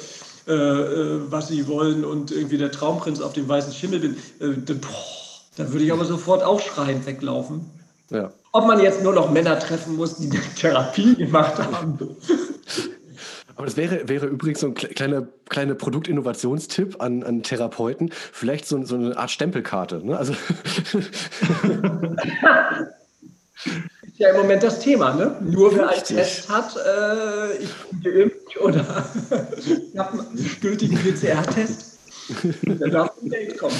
[0.46, 4.18] Äh, äh, was sie wollen und irgendwie der Traumprinz auf dem weißen Schimmel bin.
[4.82, 5.13] boah,
[5.56, 7.70] da würde ich aber sofort auch schreiend weglaufen.
[8.10, 8.32] Ja.
[8.52, 11.98] Ob man jetzt nur noch Männer treffen muss, die Therapie gemacht haben.
[13.56, 18.10] Aber das wäre, wäre übrigens so ein kleiner, kleiner Produktinnovationstipp an, an Therapeuten.
[18.12, 20.06] Vielleicht so, so eine Art Stempelkarte.
[20.06, 20.18] Ne?
[20.18, 20.34] Also
[24.14, 25.36] ist ja im Moment das Thema, ne?
[25.42, 29.06] Nur wer einen Test hat, äh, ich bin geimpft oder
[29.58, 32.00] ich habe einen gültigen PCR-Test,
[32.64, 33.76] der darf zum Date kommen.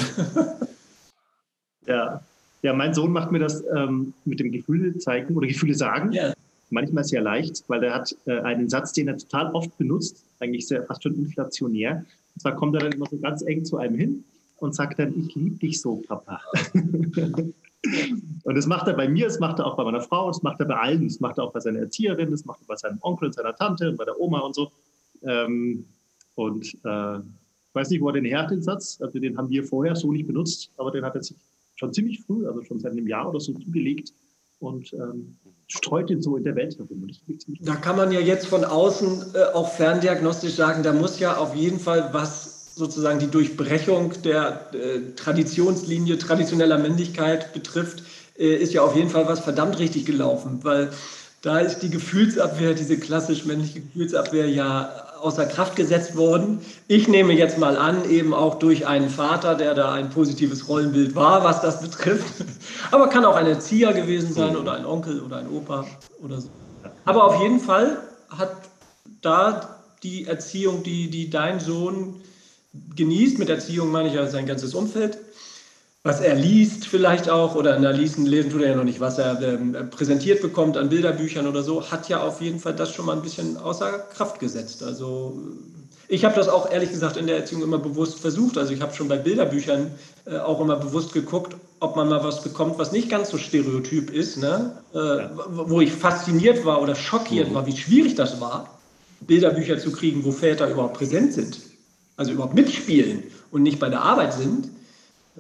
[1.88, 2.22] Ja.
[2.62, 6.12] ja, mein Sohn macht mir das ähm, mit dem Gefühle zeigen oder Gefühle sagen.
[6.12, 6.34] Ja.
[6.70, 10.68] Manchmal sehr leicht, weil er hat äh, einen Satz, den er total oft benutzt, eigentlich
[10.68, 12.06] sehr, fast schon inflationär.
[12.36, 14.24] Und zwar kommt er dann immer so ganz eng zu einem hin
[14.58, 16.42] und sagt dann, ich liebe dich so, Papa.
[16.74, 20.60] und das macht er bei mir, das macht er auch bei meiner Frau, das macht
[20.62, 22.98] er bei allen, das macht er auch bei seiner Erzieherin, das macht er bei seinem
[23.02, 24.72] Onkel und seiner Tante und bei der Oma und so.
[25.24, 25.86] Ähm,
[26.36, 29.00] und äh, ich weiß nicht, wo er den her hat, den Satz.
[29.02, 31.38] Also den haben wir vorher so nicht benutzt, aber den hat er sich
[31.76, 34.14] schon ziemlich früh, also schon seit einem Jahr oder so zugelegt
[34.60, 35.36] und ähm,
[35.68, 37.08] streut ihn so in der Welt herum.
[37.62, 41.56] da kann man ja jetzt von außen äh, auch ferndiagnostisch sagen, da muss ja auf
[41.56, 48.04] jeden Fall was sozusagen die Durchbrechung der äh, Traditionslinie traditioneller Männlichkeit betrifft,
[48.38, 50.92] äh, ist ja auf jeden Fall was verdammt richtig gelaufen, weil
[51.42, 56.60] da ist die Gefühlsabwehr, diese klassisch männliche Gefühlsabwehr ja außer Kraft gesetzt worden.
[56.88, 61.16] Ich nehme jetzt mal an, eben auch durch einen Vater, der da ein positives Rollenbild
[61.16, 62.46] war, was das betrifft.
[62.92, 65.86] Aber kann auch ein Erzieher gewesen sein oder ein Onkel oder ein Opa
[66.22, 66.50] oder so.
[67.06, 67.98] Aber auf jeden Fall
[68.30, 68.52] hat
[69.22, 72.22] da die Erziehung, die, die dein Sohn
[72.96, 75.18] genießt, mit Erziehung meine ich ja sein ganzes Umfeld,
[76.04, 79.18] was er liest vielleicht auch, oder na, lesen, lesen tut er ja noch nicht, was
[79.18, 83.06] er ähm, präsentiert bekommt an Bilderbüchern oder so, hat ja auf jeden Fall das schon
[83.06, 84.84] mal ein bisschen außer Kraft gesetzt.
[84.84, 85.40] Also
[86.10, 88.58] ich habe das auch ehrlich gesagt in der Erziehung immer bewusst versucht.
[88.58, 89.92] Also ich habe schon bei Bilderbüchern
[90.26, 94.12] äh, auch immer bewusst geguckt, ob man mal was bekommt, was nicht ganz so stereotyp
[94.12, 94.78] ist, ne?
[94.94, 95.32] Äh, ja.
[95.48, 97.56] wo ich fasziniert war oder schockiert mhm.
[97.56, 98.78] war, wie schwierig das war,
[99.22, 101.62] Bilderbücher zu kriegen, wo Väter überhaupt präsent sind,
[102.18, 104.68] also überhaupt mitspielen und nicht bei der Arbeit sind.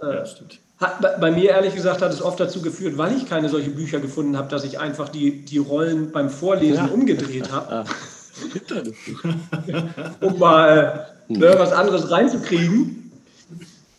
[0.01, 0.59] Ja, stimmt.
[0.79, 3.99] Hat, bei mir ehrlich gesagt hat es oft dazu geführt, weil ich keine solche Bücher
[3.99, 6.93] gefunden habe, dass ich einfach die, die Rollen beim Vorlesen ja.
[6.93, 7.85] umgedreht habe.
[10.21, 13.11] um mal äh, ne, was anderes reinzukriegen.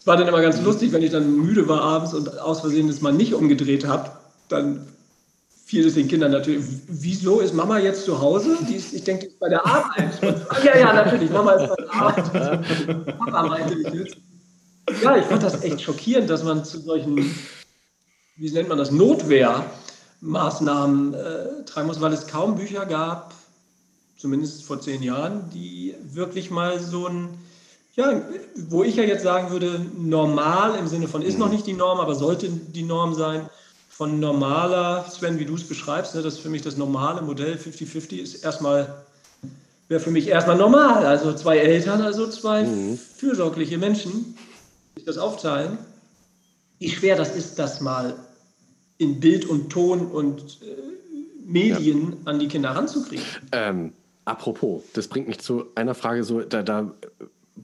[0.00, 2.88] Es war dann immer ganz lustig, wenn ich dann müde war abends und aus Versehen
[2.88, 4.10] das mal nicht umgedreht habe.
[4.48, 4.86] Dann
[5.64, 6.64] fiel es den Kindern natürlich.
[6.88, 8.58] Wieso ist Mama jetzt zu Hause?
[8.74, 10.20] Ist, ich denke, die ist bei der Arbeit.
[10.64, 11.30] ja, ja, natürlich.
[11.30, 13.18] Mama ist bei der Arbeit.
[13.18, 14.16] Papa meinte ich jetzt.
[15.02, 17.34] Ja, ich fand das echt schockierend, dass man zu solchen,
[18.36, 23.32] wie nennt man das, Notwehrmaßnahmen äh, treiben muss, weil es kaum Bücher gab,
[24.18, 27.28] zumindest vor zehn Jahren, die wirklich mal so ein,
[27.96, 28.22] ja,
[28.68, 32.00] wo ich ja jetzt sagen würde, normal im Sinne von ist noch nicht die Norm,
[32.00, 33.48] aber sollte die Norm sein,
[33.96, 37.54] von normaler, Sven, wie du es beschreibst, ne, das ist für mich das normale Modell
[37.54, 39.04] 50-50 ist erstmal,
[39.86, 41.06] wäre für mich erstmal normal.
[41.06, 42.98] Also zwei Eltern, also zwei mhm.
[42.98, 44.36] fürsorgliche Menschen,
[44.96, 45.78] sich das aufteilen.
[46.78, 48.14] Wie schwer das ist, das mal
[48.98, 50.94] in Bild und Ton und äh,
[51.44, 52.16] Medien ja.
[52.24, 53.24] an die Kinder ranzukriegen.
[53.52, 53.92] Ähm,
[54.24, 56.94] apropos, das bringt mich zu einer Frage, so, da, da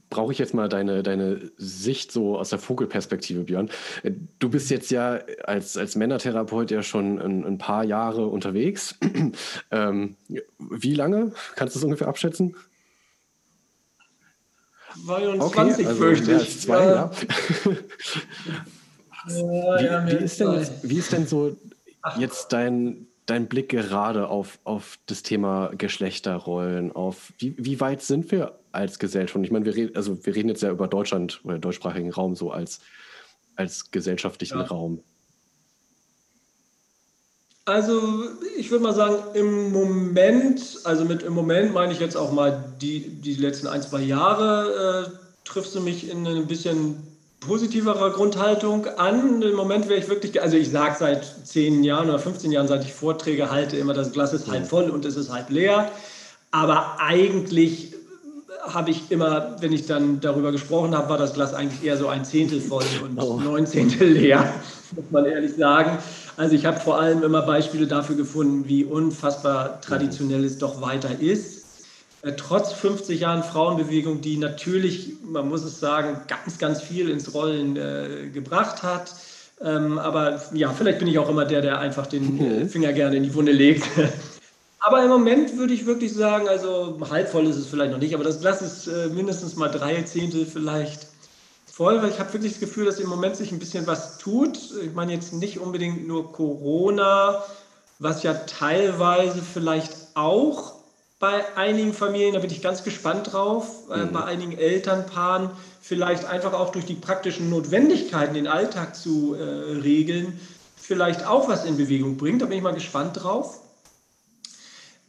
[0.09, 3.69] brauche ich jetzt mal deine, deine Sicht so aus der Vogelperspektive, Björn.
[4.39, 8.97] Du bist jetzt ja als, als Männertherapeut ja schon ein, ein paar Jahre unterwegs.
[9.71, 10.15] ähm,
[10.59, 11.33] wie lange?
[11.55, 12.55] Kannst du es ungefähr abschätzen?
[15.05, 16.61] 22 okay, also fürchte ich.
[16.61, 17.11] Zwei, ja.
[19.81, 20.07] ja.
[20.07, 21.57] wie, wie, ist denn, wie ist denn so
[22.17, 26.91] jetzt dein, dein Blick gerade auf, auf das Thema Geschlechterrollen?
[26.91, 29.43] Auf wie, wie weit sind wir als Gesellschaft?
[29.43, 32.51] Ich meine, wir reden, also wir reden jetzt ja über Deutschland oder deutschsprachigen Raum so
[32.51, 32.81] als,
[33.55, 34.65] als gesellschaftlichen ja.
[34.65, 35.03] Raum.
[37.65, 38.23] Also
[38.57, 42.73] ich würde mal sagen, im Moment, also mit im Moment meine ich jetzt auch mal
[42.81, 46.95] die, die letzten ein, zwei Jahre, äh, triffst du mich in ein bisschen
[47.39, 49.41] positiverer Grundhaltung an.
[49.41, 52.83] Im Moment wäre ich wirklich, also ich sage seit zehn Jahren oder 15 Jahren, seit
[52.83, 55.91] ich Vorträge halte, immer, das Glas ist halb voll und es ist halb leer.
[56.51, 57.93] Aber eigentlich
[58.63, 62.07] habe ich immer, wenn ich dann darüber gesprochen habe, war das Glas eigentlich eher so
[62.07, 63.39] ein Zehntel voll und oh.
[63.39, 64.53] neun Zehntel leer,
[64.95, 65.97] muss man ehrlich sagen.
[66.41, 71.19] Also ich habe vor allem immer Beispiele dafür gefunden, wie unfassbar traditionell es doch weiter
[71.19, 71.85] ist.
[72.23, 77.35] Äh, trotz 50 Jahren Frauenbewegung, die natürlich, man muss es sagen, ganz, ganz viel ins
[77.35, 79.13] Rollen äh, gebracht hat.
[79.63, 83.17] Ähm, aber ja, vielleicht bin ich auch immer der, der einfach den äh, Finger gerne
[83.17, 83.83] in die Wunde legt.
[84.83, 88.15] Aber im Moment würde ich wirklich sagen, also halb voll ist es vielleicht noch nicht,
[88.15, 91.10] aber das Glas ist äh, mindestens mal drei Zehntel vielleicht
[91.81, 94.55] voll, weil ich habe wirklich das Gefühl, dass im Moment sich ein bisschen was tut.
[94.83, 97.43] Ich meine jetzt nicht unbedingt nur Corona,
[97.97, 100.75] was ja teilweise vielleicht auch
[101.17, 104.11] bei einigen Familien, da bin ich ganz gespannt drauf, äh, mhm.
[104.11, 105.49] bei einigen Elternpaaren
[105.81, 110.39] vielleicht einfach auch durch die praktischen Notwendigkeiten, den Alltag zu äh, regeln,
[110.75, 112.43] vielleicht auch was in Bewegung bringt.
[112.43, 113.59] Da bin ich mal gespannt drauf.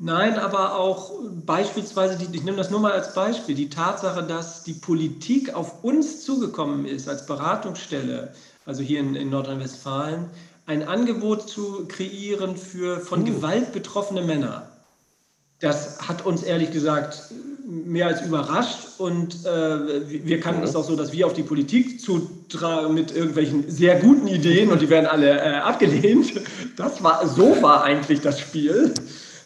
[0.04, 1.12] Nein, aber auch
[1.46, 5.84] beispielsweise, die, ich nehme das nur mal als Beispiel, die Tatsache, dass die Politik auf
[5.84, 8.34] uns zugekommen ist als Beratungsstelle,
[8.66, 10.28] also hier in, in Nordrhein-Westfalen,
[10.66, 13.26] ein Angebot zu kreieren für von uh.
[13.26, 14.66] Gewalt betroffene Männer.
[15.60, 17.30] Das hat uns ehrlich gesagt
[17.64, 22.00] mehr als überrascht und äh, wir kannten es auch so, dass wir auf die Politik
[22.00, 26.32] zutragen mit irgendwelchen sehr guten Ideen und die werden alle äh, abgelehnt.
[26.76, 28.92] Das war so war eigentlich das Spiel.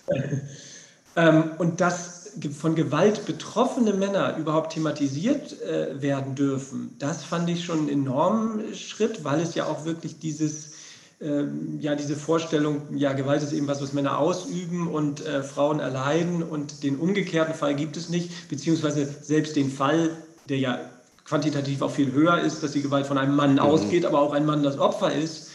[1.16, 2.16] ähm, und dass
[2.58, 8.74] von Gewalt betroffene Männer überhaupt thematisiert äh, werden dürfen, das fand ich schon einen enormen
[8.74, 10.72] Schritt, weil es ja auch wirklich dieses,
[11.20, 15.80] ähm, ja, diese Vorstellung, ja, Gewalt ist eben was, was Männer ausüben und äh, Frauen
[15.80, 20.10] erleiden und den umgekehrten Fall gibt es nicht, beziehungsweise selbst den Fall,
[20.48, 20.80] der ja
[21.24, 23.60] quantitativ auch viel höher ist, dass die Gewalt von einem Mann mhm.
[23.60, 25.45] ausgeht, aber auch ein Mann das Opfer ist,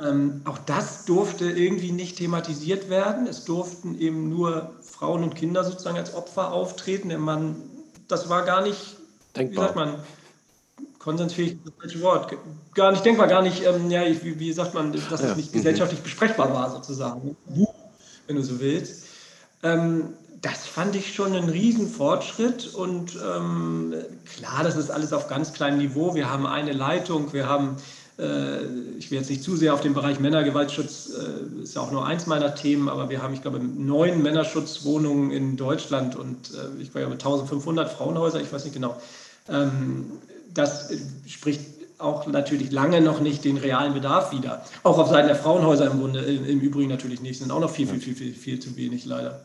[0.00, 3.26] ähm, auch das durfte irgendwie nicht thematisiert werden.
[3.26, 7.10] Es durften eben nur Frauen und Kinder sozusagen als Opfer auftreten.
[7.10, 7.56] Der Mann,
[8.08, 8.96] das war gar nicht,
[9.36, 9.52] denkbar.
[9.52, 9.94] wie sagt man,
[10.98, 12.36] konsensfähig, das falsche Wort,
[12.74, 15.30] gar nicht denkbar, gar nicht, ähm, ja, wie, wie, sagt man, dass ja.
[15.30, 16.04] es nicht gesellschaftlich mhm.
[16.04, 17.36] besprechbar war sozusagen,
[18.26, 19.04] wenn du so willst.
[19.62, 23.94] Ähm, das fand ich schon einen Riesenfortschritt und ähm,
[24.36, 26.14] klar, das ist alles auf ganz kleinem Niveau.
[26.14, 27.76] Wir haben eine Leitung, wir haben
[28.16, 32.06] ich will jetzt nicht zu sehr auf den Bereich Männergewaltschutz, äh, ist ja auch nur
[32.06, 36.92] eins meiner Themen, aber wir haben, ich glaube, neun Männerschutzwohnungen in Deutschland und äh, ich
[36.92, 39.00] glaube 1500 Frauenhäuser, ich weiß nicht genau.
[39.48, 40.12] Ähm,
[40.52, 40.92] das
[41.26, 41.62] spricht
[41.98, 44.64] auch natürlich lange noch nicht den realen Bedarf wider.
[44.84, 47.86] Auch auf Seiten der Frauenhäuser im Grunde, im Übrigen natürlich nicht, sind auch noch viel,
[47.86, 49.40] viel, viel, viel, viel zu wenig leider.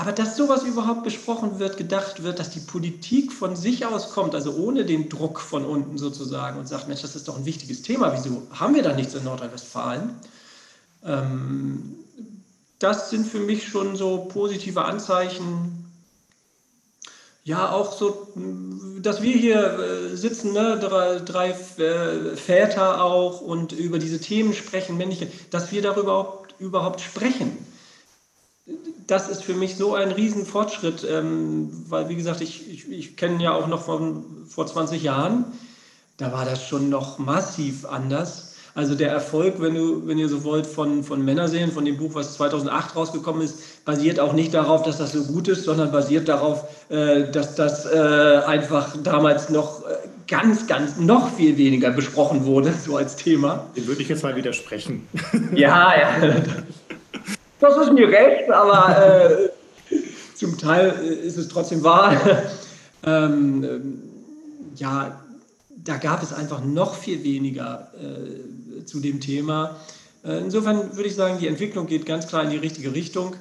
[0.00, 4.32] Aber dass sowas überhaupt besprochen wird, gedacht wird, dass die Politik von sich aus kommt,
[4.32, 7.82] also ohne den Druck von unten sozusagen und sagt, Mensch, das ist doch ein wichtiges
[7.82, 10.14] Thema, wieso haben wir da nichts in Nordrhein-Westfalen?
[11.04, 11.96] Ähm,
[12.78, 15.90] das sind für mich schon so positive Anzeichen.
[17.42, 18.28] Ja, auch so,
[19.02, 24.54] dass wir hier äh, sitzen, ne, drei, drei äh, Väter auch und über diese Themen
[24.54, 27.58] sprechen, männliche, dass wir darüber überhaupt, überhaupt sprechen
[29.06, 33.42] das ist für mich so ein Riesenfortschritt, ähm, weil, wie gesagt, ich, ich, ich kenne
[33.42, 35.46] ja auch noch von vor 20 Jahren,
[36.18, 38.54] da war das schon noch massiv anders.
[38.74, 42.14] Also der Erfolg, wenn, du, wenn ihr so wollt, von, von Männersehen, von dem Buch,
[42.14, 46.28] was 2008 rausgekommen ist, basiert auch nicht darauf, dass das so gut ist, sondern basiert
[46.28, 49.94] darauf, äh, dass das äh, einfach damals noch äh,
[50.28, 53.66] ganz, ganz noch viel weniger besprochen wurde, so als Thema.
[53.74, 55.08] Dem würde ich jetzt mal widersprechen.
[55.54, 56.36] Ja, ja.
[57.60, 59.50] Das ist mir recht, aber
[59.90, 59.94] äh,
[60.34, 62.16] zum Teil äh, ist es trotzdem wahr.
[63.04, 64.02] ähm, ähm,
[64.76, 65.20] ja,
[65.70, 69.76] da gab es einfach noch viel weniger äh, zu dem Thema.
[70.24, 73.34] Äh, insofern würde ich sagen, die Entwicklung geht ganz klar in die richtige Richtung.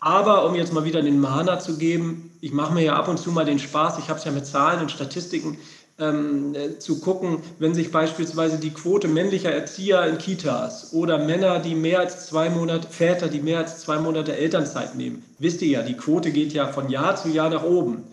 [0.00, 3.18] Aber um jetzt mal wieder den Mahner zu geben, ich mache mir ja ab und
[3.18, 5.58] zu mal den Spaß, ich habe es ja mit Zahlen und Statistiken,
[6.00, 11.60] ähm, äh, zu gucken, wenn sich beispielsweise die Quote männlicher Erzieher in Kitas oder Männer,
[11.60, 15.68] die mehr als zwei Monate, Väter, die mehr als zwei Monate Elternzeit nehmen, wisst ihr
[15.68, 18.04] ja, die Quote geht ja von Jahr zu Jahr nach oben.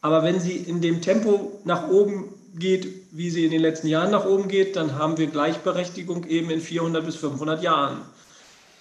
[0.00, 2.24] Aber wenn sie in dem Tempo nach oben
[2.56, 6.50] geht, wie sie in den letzten Jahren nach oben geht, dann haben wir Gleichberechtigung eben
[6.50, 7.98] in 400 bis 500 Jahren.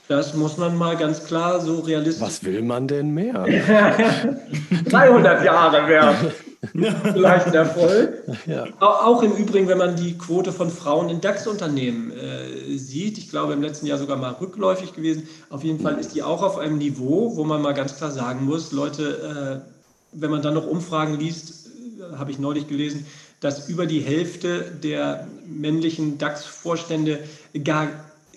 [0.08, 2.26] Das muss man mal ganz klar so realistisch.
[2.26, 3.46] Was will man denn mehr?
[4.89, 6.15] 300 Jahre wäre
[6.72, 8.24] vielleicht ein Erfolg.
[8.46, 8.65] Ja.
[8.80, 13.54] Auch im Übrigen, wenn man die Quote von Frauen in DAX-Unternehmen äh, sieht, ich glaube
[13.54, 16.78] im letzten Jahr sogar mal rückläufig gewesen, auf jeden Fall ist die auch auf einem
[16.78, 19.72] Niveau, wo man mal ganz klar sagen muss, Leute, äh,
[20.13, 21.67] wenn man dann noch Umfragen liest,
[22.00, 23.06] äh, habe ich neulich gelesen,
[23.39, 27.20] dass über die Hälfte der männlichen DAX-Vorstände
[27.63, 27.88] gar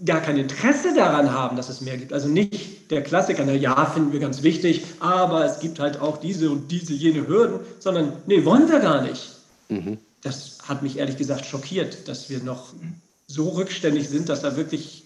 [0.04, 2.12] gar kein Interesse daran haben, dass es mehr gibt.
[2.12, 6.18] Also nicht der Klassiker, na ja, finden wir ganz wichtig, aber es gibt halt auch
[6.18, 9.36] diese und diese, jene Hürden, sondern nee, wollen wir gar nicht.
[9.68, 9.98] Mhm.
[10.22, 12.72] Das hat mich ehrlich gesagt schockiert, dass wir noch
[13.26, 15.04] so rückständig sind, dass da wirklich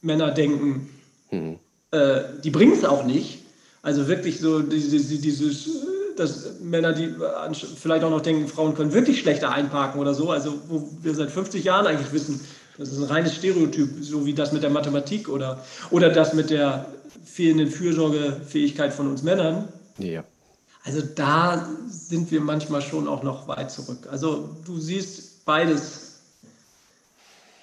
[0.00, 0.88] Männer denken,
[1.30, 1.58] mhm.
[1.90, 3.40] äh, die bringen es auch nicht.
[3.82, 5.68] Also wirklich so dieses, dieses
[6.18, 7.14] dass Männer, die
[7.76, 11.30] vielleicht auch noch denken, Frauen können wirklich schlechter einparken oder so, also wo wir seit
[11.30, 12.40] 50 Jahren eigentlich wissen,
[12.78, 16.50] das ist ein reines Stereotyp, so wie das mit der Mathematik oder, oder das mit
[16.50, 16.86] der
[17.24, 19.68] fehlenden Fürsorgefähigkeit von uns Männern.
[19.98, 20.24] Ja.
[20.84, 24.06] Also da sind wir manchmal schon auch noch weit zurück.
[24.10, 26.20] Also du siehst, beides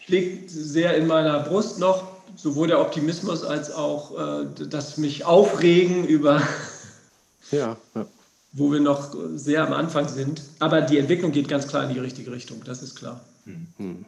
[0.05, 6.05] schlägt sehr in meiner Brust noch, sowohl der Optimismus als auch äh, das mich aufregen
[6.05, 6.41] über,
[7.51, 8.05] ja, ja.
[8.51, 10.41] wo wir noch sehr am Anfang sind.
[10.59, 13.21] Aber die Entwicklung geht ganz klar in die richtige Richtung, das ist klar.
[13.45, 14.05] Mhm.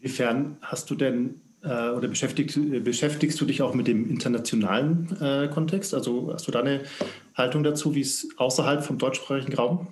[0.00, 5.48] Inwiefern hast du denn äh, oder beschäftigst, beschäftigst du dich auch mit dem internationalen äh,
[5.48, 5.94] Kontext?
[5.94, 6.82] Also hast du da eine
[7.34, 9.88] Haltung dazu, wie es außerhalb vom deutschsprachigen Raum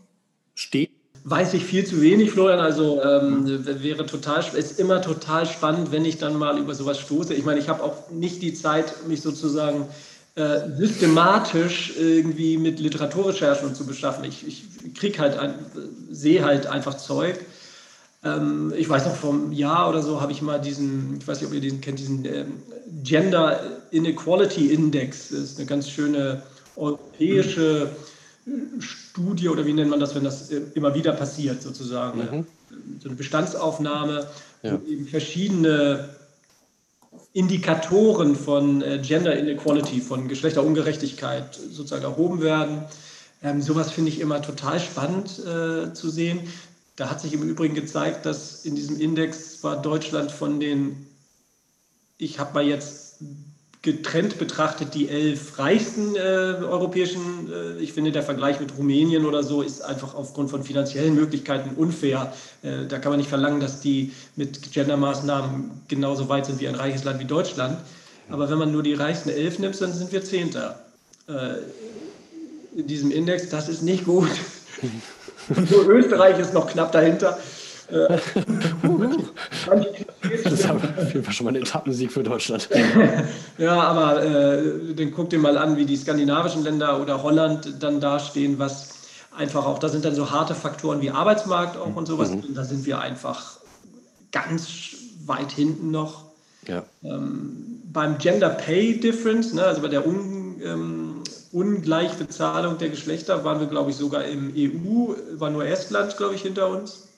[0.54, 0.90] steht?
[1.24, 2.60] Weiß ich viel zu wenig, Florian.
[2.60, 7.34] Also ähm, wäre total, ist immer total spannend, wenn ich dann mal über sowas stoße.
[7.34, 9.88] Ich meine, ich habe auch nicht die Zeit, mich sozusagen
[10.36, 14.22] äh, systematisch irgendwie mit Literaturrecherchen zu beschaffen.
[14.24, 15.36] Ich, ich krieg halt,
[16.10, 17.40] sehe halt einfach Zeug.
[18.24, 21.48] Ähm, ich weiß noch, vom Jahr oder so habe ich mal diesen, ich weiß nicht,
[21.48, 22.52] ob ihr diesen kennt, diesen ähm,
[23.02, 25.28] Gender Inequality Index.
[25.30, 26.42] Das ist eine ganz schöne
[26.76, 27.90] europäische
[28.78, 32.18] Studie oder wie nennt man das, wenn das äh, immer wieder passiert, sozusagen.
[32.20, 32.46] Mhm.
[33.00, 34.26] So eine Bestandsaufnahme,
[34.62, 34.72] ja.
[34.72, 36.08] wo eben verschiedene
[37.32, 42.84] Indikatoren von äh, Gender Inequality, von Geschlechterungerechtigkeit sozusagen erhoben werden.
[43.42, 46.40] Ähm, sowas finde ich immer total spannend äh, zu sehen.
[46.96, 51.06] Da hat sich im Übrigen gezeigt, dass in diesem Index war Deutschland von den,
[52.16, 53.20] ich habe mal jetzt
[53.86, 59.44] getrennt betrachtet, die elf reichsten äh, europäischen, äh, ich finde der Vergleich mit Rumänien oder
[59.44, 62.32] so ist einfach aufgrund von finanziellen Möglichkeiten unfair.
[62.62, 66.74] Äh, da kann man nicht verlangen, dass die mit Gendermaßnahmen genauso weit sind wie ein
[66.74, 67.78] reiches Land wie Deutschland.
[68.28, 70.80] Aber wenn man nur die reichsten elf nimmt, dann sind wir Zehnter.
[71.28, 71.58] Äh,
[72.76, 74.30] in diesem Index, das ist nicht gut.
[75.48, 77.38] Nur Österreich ist noch knapp dahinter.
[80.42, 80.82] Das ist auf
[81.12, 82.68] jeden Fall schon mal ein Etappensieg für Deutschland.
[83.58, 88.00] ja, aber äh, dann guck dir mal an, wie die skandinavischen Länder oder Holland dann
[88.00, 88.88] dastehen, was
[89.36, 92.30] einfach auch, da sind dann so harte Faktoren wie Arbeitsmarkt auch und sowas.
[92.30, 92.40] Mhm.
[92.40, 93.58] Und da sind wir einfach
[94.32, 96.24] ganz weit hinten noch.
[96.66, 96.82] Ja.
[97.04, 101.05] Ähm, beim Gender Pay Difference, ne, also bei der Un, ähm,
[101.56, 106.42] Ungleichbezahlung der Geschlechter waren wir, glaube ich, sogar im EU, war nur Estland, glaube ich,
[106.42, 107.08] hinter uns.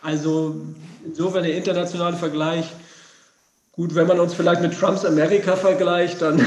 [0.00, 0.60] Also
[1.04, 2.72] insofern der internationale Vergleich.
[3.72, 6.38] Gut, wenn man uns vielleicht mit Trumps Amerika vergleicht, dann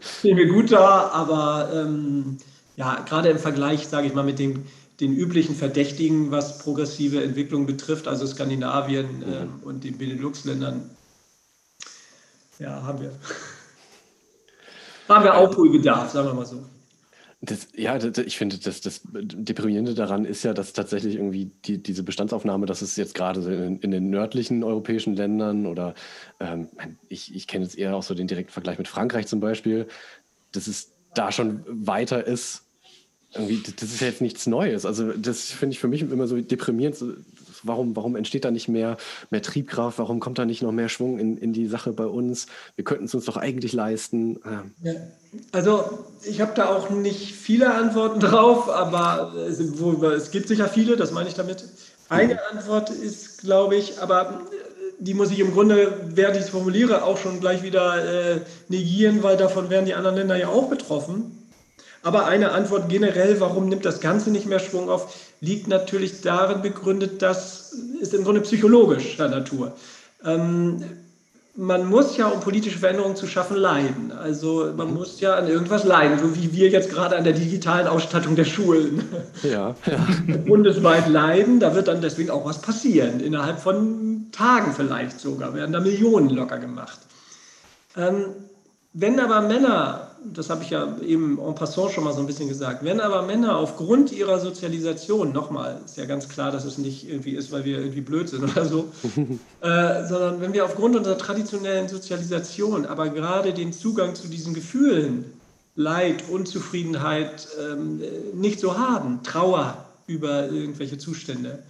[0.00, 1.10] stehen wir gut da.
[1.10, 2.38] Aber ähm,
[2.76, 4.64] ja, gerade im Vergleich, sage ich mal, mit den,
[5.00, 10.88] den üblichen Verdächtigen, was progressive Entwicklung betrifft, also Skandinavien ähm, und den Benelux-Ländern,
[12.58, 13.12] ja, haben wir,
[15.10, 16.64] haben wir Aufholbedarf, sagen wir mal so.
[17.42, 21.82] Das, ja, das, ich finde, das, das Deprimierende daran ist ja, dass tatsächlich irgendwie die,
[21.82, 25.94] diese Bestandsaufnahme, dass es jetzt gerade in, in, den nördlichen europäischen Ländern oder
[26.38, 26.68] ähm,
[27.08, 29.86] ich, ich kenne jetzt eher auch so den direkten Vergleich mit Frankreich zum Beispiel,
[30.52, 32.66] dass es da schon weiter ist.
[33.32, 34.84] Irgendwie, das ist ja jetzt nichts Neues.
[34.84, 36.96] Also, das finde ich für mich immer so deprimierend
[37.62, 38.96] warum, warum entsteht da nicht mehr,
[39.30, 39.98] mehr Triebkraft?
[39.98, 42.46] Warum kommt da nicht noch mehr Schwung in, in die Sache bei uns?
[42.76, 44.40] Wir könnten es uns doch eigentlich leisten.
[44.44, 44.74] Ähm.
[44.82, 44.92] Ja.
[45.52, 50.68] Also ich habe da auch nicht viele Antworten drauf, aber es, wo, es gibt sicher
[50.68, 51.64] viele, das meine ich damit.
[52.08, 54.40] Eine Antwort ist, glaube ich, aber
[54.98, 59.22] die muss ich im Grunde, während ich es formuliere, auch schon gleich wieder äh, negieren,
[59.22, 61.39] weil davon wären die anderen Länder ja auch betroffen.
[62.02, 66.62] Aber eine Antwort generell, warum nimmt das Ganze nicht mehr Schwung auf, liegt natürlich darin
[66.62, 69.72] begründet, dass ist im Grunde psychologischer Natur.
[70.24, 70.82] Ähm,
[71.56, 74.12] man muss ja, um politische Veränderungen zu schaffen, leiden.
[74.12, 74.94] Also man mhm.
[74.94, 78.44] muss ja an irgendwas leiden, so wie wir jetzt gerade an der digitalen Ausstattung der
[78.44, 79.04] Schulen.
[79.42, 80.34] Ja, ja.
[80.46, 83.20] Bundesweit leiden, da wird dann deswegen auch was passieren.
[83.20, 86.98] Innerhalb von Tagen vielleicht sogar werden da Millionen locker gemacht.
[87.96, 88.26] Ähm,
[88.92, 92.48] wenn aber Männer das habe ich ja eben en passant schon mal so ein bisschen
[92.48, 97.08] gesagt, wenn aber Männer aufgrund ihrer Sozialisation, nochmal, ist ja ganz klar, dass es nicht
[97.08, 98.88] irgendwie ist, weil wir irgendwie blöd sind oder so,
[99.60, 105.24] äh, sondern wenn wir aufgrund unserer traditionellen Sozialisation aber gerade den Zugang zu diesen Gefühlen,
[105.76, 108.02] Leid, Unzufriedenheit ähm,
[108.34, 111.60] nicht so haben, Trauer über irgendwelche Zustände,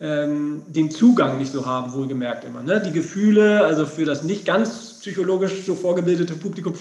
[0.00, 2.62] ähm, den Zugang nicht so haben, wohlgemerkt immer.
[2.62, 2.80] Ne?
[2.84, 6.74] Die Gefühle, also für das nicht ganz psychologisch so vorgebildete Publikum,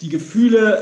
[0.00, 0.80] die Gefühle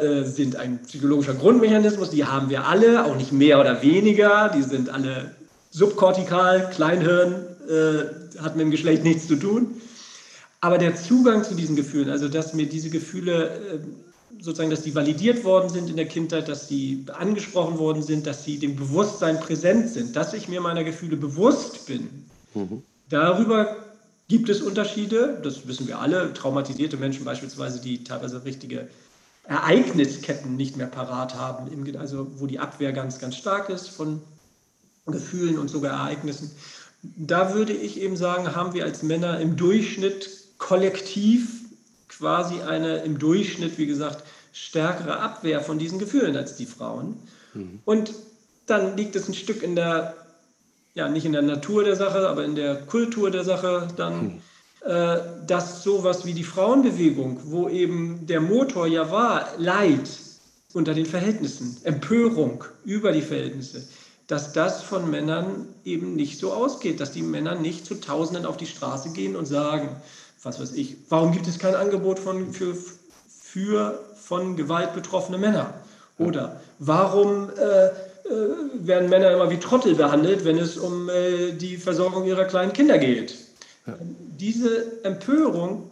[0.00, 4.50] äh, äh, sind ein psychologischer Grundmechanismus, die haben wir alle, auch nicht mehr oder weniger,
[4.54, 5.34] die sind alle
[5.70, 7.34] subkortikal, Kleinhirn,
[7.68, 9.80] äh, hat mit dem Geschlecht nichts zu tun.
[10.60, 13.78] Aber der Zugang zu diesen Gefühlen, also dass mir diese Gefühle äh,
[14.42, 18.44] sozusagen, dass die validiert worden sind in der Kindheit, dass sie angesprochen worden sind, dass
[18.44, 22.08] sie dem Bewusstsein präsent sind, dass ich mir meiner Gefühle bewusst bin.
[22.54, 22.82] Mhm.
[23.08, 23.76] Darüber
[24.32, 28.88] gibt es Unterschiede, das wissen wir alle, traumatisierte Menschen beispielsweise, die teilweise richtige
[29.44, 31.68] Ereignisketten nicht mehr parat haben,
[31.98, 34.22] also wo die Abwehr ganz, ganz stark ist von
[35.04, 36.50] Gefühlen und sogar Ereignissen.
[37.02, 41.50] Da würde ich eben sagen, haben wir als Männer im Durchschnitt kollektiv
[42.08, 44.24] quasi eine im Durchschnitt, wie gesagt,
[44.54, 47.18] stärkere Abwehr von diesen Gefühlen als die Frauen.
[47.52, 47.80] Mhm.
[47.84, 48.14] Und
[48.64, 50.16] dann liegt es ein Stück in der,
[50.94, 54.40] ja, nicht in der Natur der Sache, aber in der Kultur der Sache dann, mhm.
[54.84, 60.08] äh, dass sowas wie die Frauenbewegung, wo eben der Motor ja war, Leid
[60.74, 63.86] unter den Verhältnissen, Empörung über die Verhältnisse,
[64.26, 68.56] dass das von Männern eben nicht so ausgeht, dass die Männer nicht zu Tausenden auf
[68.56, 69.96] die Straße gehen und sagen,
[70.42, 72.76] was weiß ich, warum gibt es kein Angebot von, für,
[73.28, 75.74] für von Gewalt betroffene Männer?
[76.18, 77.90] Oder warum äh,
[78.74, 82.98] werden Männer immer wie Trottel behandelt, wenn es um äh, die Versorgung ihrer kleinen Kinder
[82.98, 83.36] geht?
[83.86, 83.96] Ja.
[84.38, 85.90] Diese Empörung,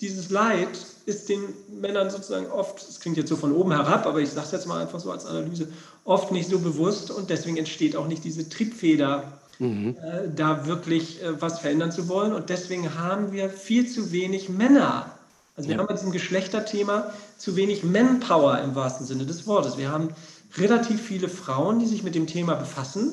[0.00, 0.68] dieses Leid
[1.06, 1.40] ist den
[1.80, 4.66] Männern sozusagen oft, das klingt jetzt so von oben herab, aber ich sage es jetzt
[4.66, 5.68] mal einfach so als Analyse,
[6.04, 9.24] oft nicht so bewusst und deswegen entsteht auch nicht diese Triebfeder
[9.58, 9.96] mhm.
[10.02, 12.32] äh, da wirklich äh, was verändern zu wollen.
[12.32, 15.10] Und deswegen haben wir viel zu wenig Männer.
[15.56, 15.80] Also wir ja.
[15.80, 19.76] haben bei diesem Geschlechterthema zu wenig Manpower im wahrsten Sinne des Wortes.
[19.76, 20.10] Wir haben
[20.60, 23.12] relativ viele Frauen, die sich mit dem Thema befassen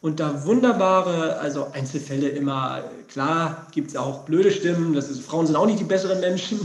[0.00, 5.46] und da wunderbare, also Einzelfälle immer, klar gibt es auch blöde Stimmen, das ist, Frauen
[5.46, 6.60] sind auch nicht die besseren Menschen,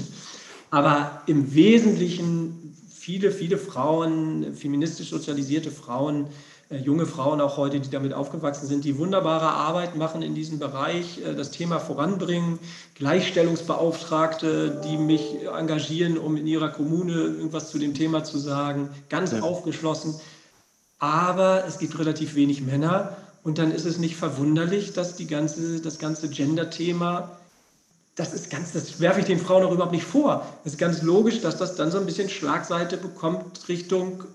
[0.72, 6.28] aber im Wesentlichen viele, viele Frauen, feministisch sozialisierte Frauen,
[6.78, 11.20] junge Frauen auch heute, die damit aufgewachsen sind, die wunderbare Arbeit machen in diesem Bereich,
[11.26, 12.60] äh, das Thema voranbringen,
[12.96, 19.32] Gleichstellungsbeauftragte, die mich engagieren, um in ihrer Kommune irgendwas zu dem Thema zu sagen, ganz
[19.32, 19.42] ja.
[19.42, 20.16] aufgeschlossen.
[21.00, 25.82] Aber es gibt relativ wenig Männer und dann ist es nicht verwunderlich, dass die ganze,
[25.82, 27.32] das ganze Gender-Thema
[28.16, 30.46] das ist ganz, das werfe ich den Frauen auch überhaupt nicht vor.
[30.66, 34.26] Es ist ganz logisch, dass das dann so ein bisschen Schlagseite bekommt Richtung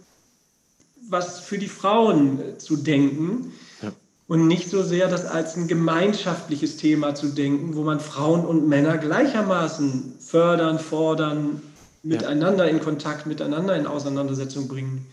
[1.08, 3.52] was für die Frauen äh, zu denken
[3.82, 3.92] ja.
[4.26, 8.68] und nicht so sehr das als ein gemeinschaftliches Thema zu denken, wo man Frauen und
[8.68, 11.62] Männer gleichermaßen fördern, fordern
[12.02, 15.06] miteinander in Kontakt, miteinander in Auseinandersetzung bringen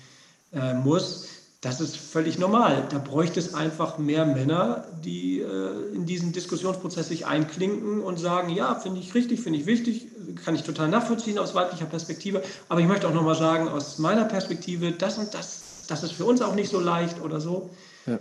[0.54, 1.28] äh, muss,
[1.62, 2.88] das ist völlig normal.
[2.90, 8.50] Da bräuchte es einfach mehr Männer, die äh, in diesen Diskussionsprozess sich einklinken und sagen,
[8.50, 10.08] ja, finde ich richtig, finde ich wichtig,
[10.44, 12.42] kann ich total nachvollziehen aus weiblicher Perspektive.
[12.68, 15.62] Aber ich möchte auch nochmal sagen, aus meiner Perspektive, das und das,
[15.92, 17.70] das ist für uns auch nicht so leicht oder so.
[18.08, 18.18] Ja.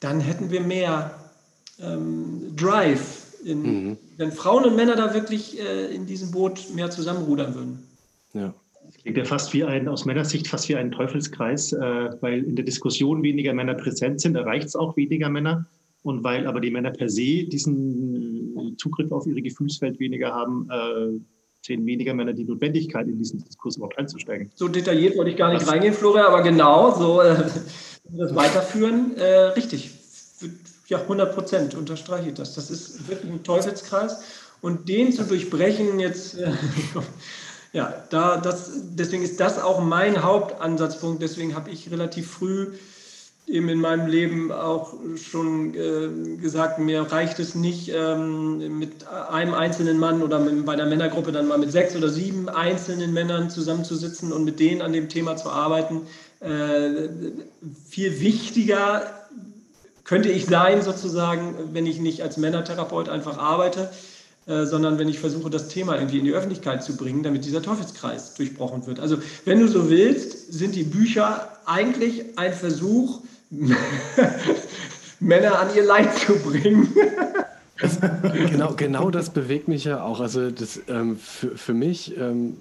[0.00, 1.18] Dann hätten wir mehr
[1.80, 3.96] ähm, Drive in, mhm.
[4.16, 7.82] wenn Frauen und Männer da wirklich äh, in diesem Boot mehr zusammenrudern würden.
[8.32, 8.54] Ja.
[8.86, 12.54] Das klingt ja fast wie ein, aus Männersicht fast wie ein Teufelskreis, äh, weil in
[12.54, 15.66] der Diskussion weniger Männer präsent sind, erreicht es auch weniger Männer.
[16.02, 21.18] Und weil aber die Männer per se diesen Zugriff auf ihre Gefühlswelt weniger haben, äh,
[21.64, 24.50] sehen weniger Männer die Notwendigkeit, in diesen Diskurs überhaupt einzusteigen.
[24.54, 25.72] So detailliert wollte ich gar nicht Was?
[25.72, 27.36] reingehen, Florian, aber genau, so äh,
[28.10, 29.90] das weiterführen, äh, richtig
[30.88, 32.54] ja, 100 Prozent unterstreiche ich das.
[32.54, 34.22] Das ist wirklich ein Teufelskreis.
[34.60, 36.52] Und den zu durchbrechen jetzt, äh,
[37.72, 41.22] ja, da, das, deswegen ist das auch mein Hauptansatzpunkt.
[41.22, 42.72] Deswegen habe ich relativ früh
[43.46, 49.52] eben in meinem Leben auch schon äh, gesagt, mir reicht es nicht ähm, mit einem
[49.52, 53.50] einzelnen Mann oder mit, bei einer Männergruppe dann mal mit sechs oder sieben einzelnen Männern
[53.50, 56.02] zusammenzusitzen und mit denen an dem Thema zu arbeiten.
[56.40, 57.08] Äh,
[57.88, 59.02] viel wichtiger
[60.04, 63.90] könnte ich sein, sozusagen, wenn ich nicht als Männertherapeut einfach arbeite,
[64.46, 67.62] äh, sondern wenn ich versuche, das Thema irgendwie in die Öffentlichkeit zu bringen, damit dieser
[67.62, 69.00] Teufelskreis durchbrochen wird.
[69.00, 73.20] Also, wenn du so willst, sind die Bücher eigentlich ein Versuch,
[75.20, 76.94] Männer an ihr Leid zu bringen.
[78.32, 80.20] Genau, genau das bewegt mich ja auch.
[80.20, 82.56] Also das, ähm, für, für mich ähm,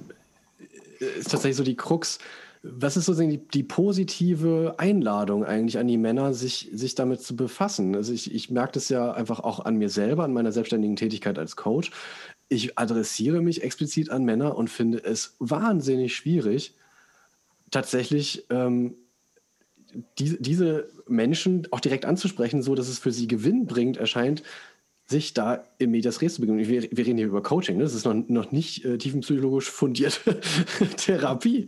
[0.99, 2.17] ist tatsächlich so die Krux,
[2.63, 7.35] was ist sozusagen die, die, positive Einladung eigentlich an die Männer, sich, sich damit zu
[7.35, 7.95] befassen?
[7.95, 11.37] Also ich, ich merke das ja einfach auch an mir selber, an meiner selbstständigen Tätigkeit
[11.37, 11.91] als Coach.
[12.47, 16.73] Ich adressiere mich explizit an Männer und finde es wahnsinnig schwierig,
[17.69, 18.95] tatsächlich ähm,
[20.19, 24.43] die, diese Menschen auch direkt anzusprechen, so dass es für sie Gewinn bringt, erscheint,
[25.06, 26.58] sich da im Medias Res zu begeben.
[26.60, 27.84] Wir, wir, reden hier über Coaching, ne?
[27.84, 30.39] das ist noch, noch nicht äh, tiefenpsychologisch fundierte
[30.97, 31.68] Therapie.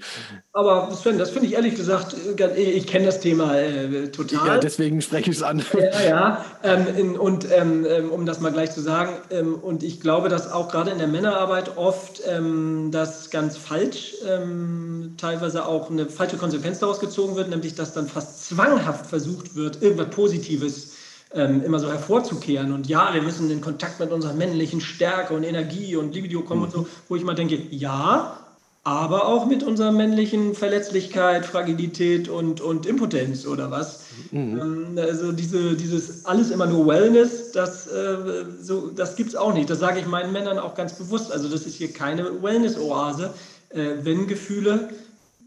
[0.54, 4.48] Aber Sven, das finde ich ehrlich gesagt, äh, ich kenne das Thema äh, total.
[4.48, 5.62] Ja, deswegen spreche ich es an.
[5.74, 6.46] Ja, ja.
[6.64, 10.30] Ähm, in, und ähm, ähm, um das mal gleich zu sagen, ähm, und ich glaube,
[10.30, 16.06] dass auch gerade in der Männerarbeit oft ähm, das ganz falsch, ähm, teilweise auch eine
[16.06, 20.95] falsche Konsequenz daraus gezogen wird, nämlich dass dann fast zwanghaft versucht wird, irgendwas Positives zu
[21.36, 22.72] ähm, immer so hervorzukehren.
[22.72, 26.62] Und ja, wir müssen in Kontakt mit unserer männlichen Stärke und Energie und Libido kommen
[26.62, 26.66] mhm.
[26.66, 26.88] und so, mhm.
[27.10, 28.40] wo ich mal denke, ja,
[28.86, 34.02] aber auch mit unserer männlichen Verletzlichkeit, Fragilität und, und Impotenz oder was.
[34.32, 34.60] Mhm.
[34.60, 39.54] Ähm, also diese, dieses alles immer nur Wellness, das, äh, so, das gibt es auch
[39.54, 39.70] nicht.
[39.70, 41.32] Das sage ich meinen Männern auch ganz bewusst.
[41.32, 43.34] Also das ist hier keine Wellness-Oase.
[43.70, 44.90] Äh, wenn Gefühle,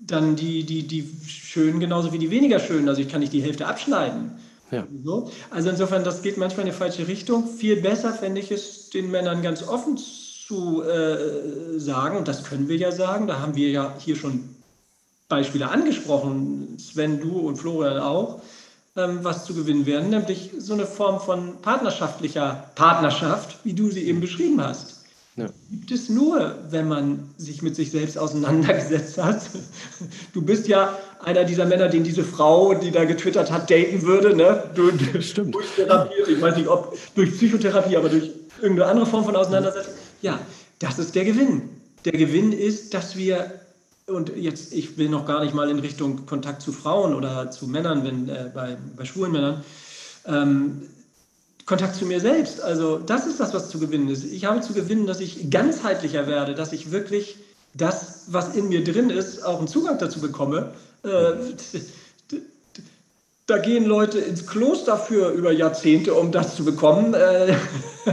[0.01, 2.89] dann die, die, die schönen genauso wie die weniger schönen.
[2.89, 4.32] Also ich kann nicht die Hälfte abschneiden.
[4.70, 4.86] Ja.
[5.02, 5.30] So.
[5.50, 7.48] Also insofern, das geht manchmal in die falsche Richtung.
[7.48, 12.68] Viel besser fände ich es, den Männern ganz offen zu äh, sagen, und das können
[12.68, 14.56] wir ja sagen, da haben wir ja hier schon
[15.28, 18.40] Beispiele angesprochen, Sven, du und Florian auch,
[18.96, 24.04] ähm, was zu gewinnen werden, nämlich so eine Form von partnerschaftlicher Partnerschaft, wie du sie
[24.04, 25.04] eben beschrieben hast.
[25.36, 25.46] Ja.
[25.70, 29.42] Gibt es nur, wenn man sich mit sich selbst auseinandergesetzt hat.
[30.32, 34.36] Du bist ja einer dieser Männer, den diese Frau, die da getwittert hat, daten würde.
[34.36, 34.64] Ne?
[34.74, 34.90] Du,
[35.20, 35.54] Stimmt.
[35.54, 39.94] Durchtherapiert, ich weiß nicht, ob durch Psychotherapie, aber durch irgendeine andere Form von Auseinandersetzung.
[40.22, 40.38] Ja,
[40.78, 41.70] das ist der Gewinn.
[42.04, 43.60] Der Gewinn ist, dass wir,
[44.06, 47.66] und jetzt, ich will noch gar nicht mal in Richtung Kontakt zu Frauen oder zu
[47.66, 49.64] Männern, wenn, äh, bei, bei schwulen Männern,
[50.26, 50.82] ähm,
[51.66, 52.62] Kontakt zu mir selbst.
[52.62, 54.24] Also das ist das, was zu gewinnen ist.
[54.24, 57.36] Ich habe zu gewinnen, dass ich ganzheitlicher werde, dass ich wirklich
[57.74, 60.72] das, was in mir drin ist, auch einen Zugang dazu bekomme.
[61.02, 61.32] Äh,
[63.46, 67.56] da gehen Leute ins Kloster für über Jahrzehnte, um das zu bekommen, äh,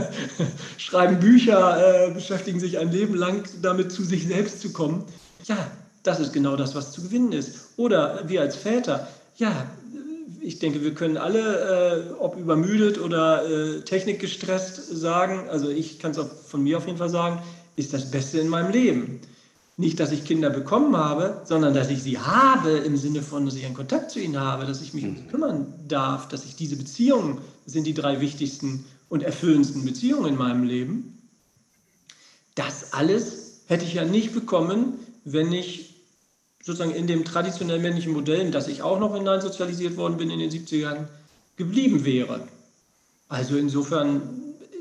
[0.78, 5.04] schreiben Bücher, äh, beschäftigen sich ein Leben lang damit, zu sich selbst zu kommen.
[5.44, 5.70] Ja,
[6.02, 7.68] das ist genau das, was zu gewinnen ist.
[7.76, 9.06] Oder wir als Väter,
[9.36, 9.66] ja,
[10.40, 16.12] ich denke, wir können alle, äh, ob übermüdet oder äh, technikgestresst, sagen, also ich kann
[16.12, 17.42] es von mir auf jeden Fall sagen,
[17.76, 19.20] ist das Beste in meinem Leben.
[19.78, 23.56] Nicht, dass ich Kinder bekommen habe, sondern dass ich sie habe im Sinne von, dass
[23.56, 26.56] ich einen Kontakt zu ihnen habe, dass ich mich um sie kümmern darf, dass ich
[26.56, 31.18] diese Beziehungen sind die drei wichtigsten und erfüllendsten Beziehungen in meinem Leben.
[32.54, 35.94] Das alles hätte ich ja nicht bekommen, wenn ich
[36.62, 40.30] sozusagen in dem traditionell männlichen Modell, in das ich auch noch hinein sozialisiert worden bin
[40.30, 41.06] in den 70ern,
[41.56, 42.48] geblieben wäre.
[43.28, 44.22] Also insofern,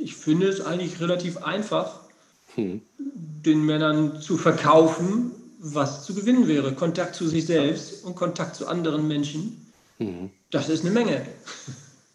[0.02, 2.05] ich finde es eigentlich relativ einfach,
[2.56, 2.82] hm.
[2.98, 6.74] den Männern zu verkaufen, was zu gewinnen wäre.
[6.74, 9.72] Kontakt zu sich selbst und Kontakt zu anderen Menschen.
[9.98, 10.30] Hm.
[10.52, 11.26] Das ist eine Menge.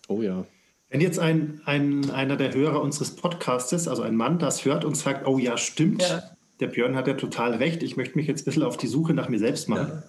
[0.09, 0.45] Oh ja.
[0.89, 4.97] Wenn jetzt ein, ein, einer der Hörer unseres Podcastes, also ein Mann, das hört und
[4.97, 6.23] sagt, oh ja, stimmt, ja.
[6.59, 9.15] der Björn hat ja total recht, ich möchte mich jetzt ein bisschen auf die Suche
[9.15, 9.89] nach mir selbst machen.
[9.89, 10.03] Ja.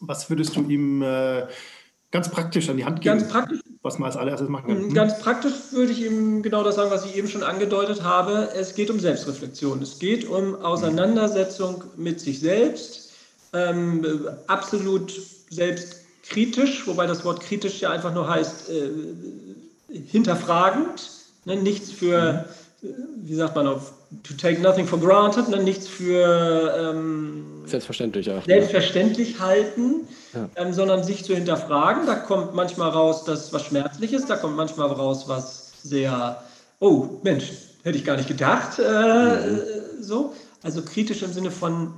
[0.00, 1.46] Was würdest du ihm äh,
[2.10, 3.18] ganz praktisch an die Hand geben?
[3.18, 3.60] Ganz praktisch.
[3.82, 4.76] Was man als allererstes machen kann.
[4.76, 4.94] Hm?
[4.94, 8.50] Ganz praktisch würde ich ihm genau das sagen, was ich eben schon angedeutet habe.
[8.54, 9.80] Es geht um Selbstreflexion.
[9.80, 13.12] Es geht um Auseinandersetzung mit sich selbst.
[13.54, 14.04] Ähm,
[14.48, 15.12] absolut
[15.48, 18.90] selbstkritisch, wobei das Wort kritisch ja einfach nur heißt äh,
[20.06, 21.10] hinterfragend.
[21.46, 21.56] Ne?
[21.56, 22.44] Nichts für,
[22.82, 22.90] mhm.
[23.22, 23.92] wie sagt man auf
[24.24, 25.62] to take nothing for granted, ne?
[25.62, 28.42] nichts für ähm, selbstverständlich, ja.
[28.42, 30.48] selbstverständlich halten, ja.
[30.56, 32.06] ähm, sondern sich zu hinterfragen.
[32.06, 36.42] Da kommt manchmal raus, dass was schmerzlich ist, da kommt manchmal raus, was sehr,
[36.80, 37.52] oh Mensch,
[37.82, 38.78] hätte ich gar nicht gedacht.
[38.78, 39.60] Äh, mhm.
[40.00, 40.34] so.
[40.62, 41.94] Also kritisch im Sinne von,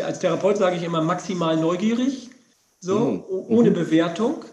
[0.00, 2.30] als Therapeut sage ich immer maximal neugierig,
[2.78, 3.24] so, mhm.
[3.28, 3.74] ohne mhm.
[3.74, 4.44] Bewertung.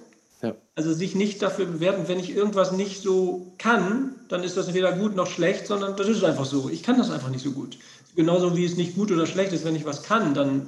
[0.75, 4.91] Also sich nicht dafür bewerten, wenn ich irgendwas nicht so kann, dann ist das weder
[4.91, 6.69] gut noch schlecht, sondern das ist einfach so.
[6.69, 7.77] Ich kann das einfach nicht so gut.
[8.15, 10.67] Genauso wie es nicht gut oder schlecht ist, wenn ich was kann, dann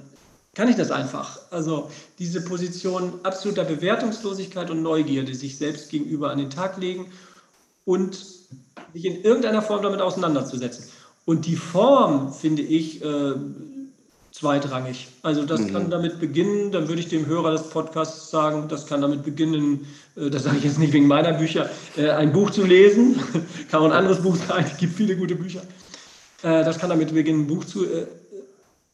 [0.53, 1.39] kann ich das einfach.
[1.51, 7.12] Also diese Position absoluter Bewertungslosigkeit und Neugierde sich selbst gegenüber an den Tag legen
[7.86, 8.16] und
[8.93, 10.86] sich in irgendeiner Form damit auseinanderzusetzen.
[11.26, 13.34] Und die Form, finde ich, äh,
[14.38, 15.07] zweitrangig.
[15.23, 15.73] Also das mhm.
[15.73, 19.88] kann damit beginnen, dann würde ich dem Hörer des Podcasts sagen, das kann damit beginnen,
[20.15, 23.19] äh, das sage ich jetzt nicht wegen meiner Bücher, äh, ein Buch zu lesen.
[23.71, 25.61] kann auch ein anderes Buch sein, es gibt viele gute Bücher.
[26.43, 27.85] Äh, das kann damit beginnen, ein Buch zu,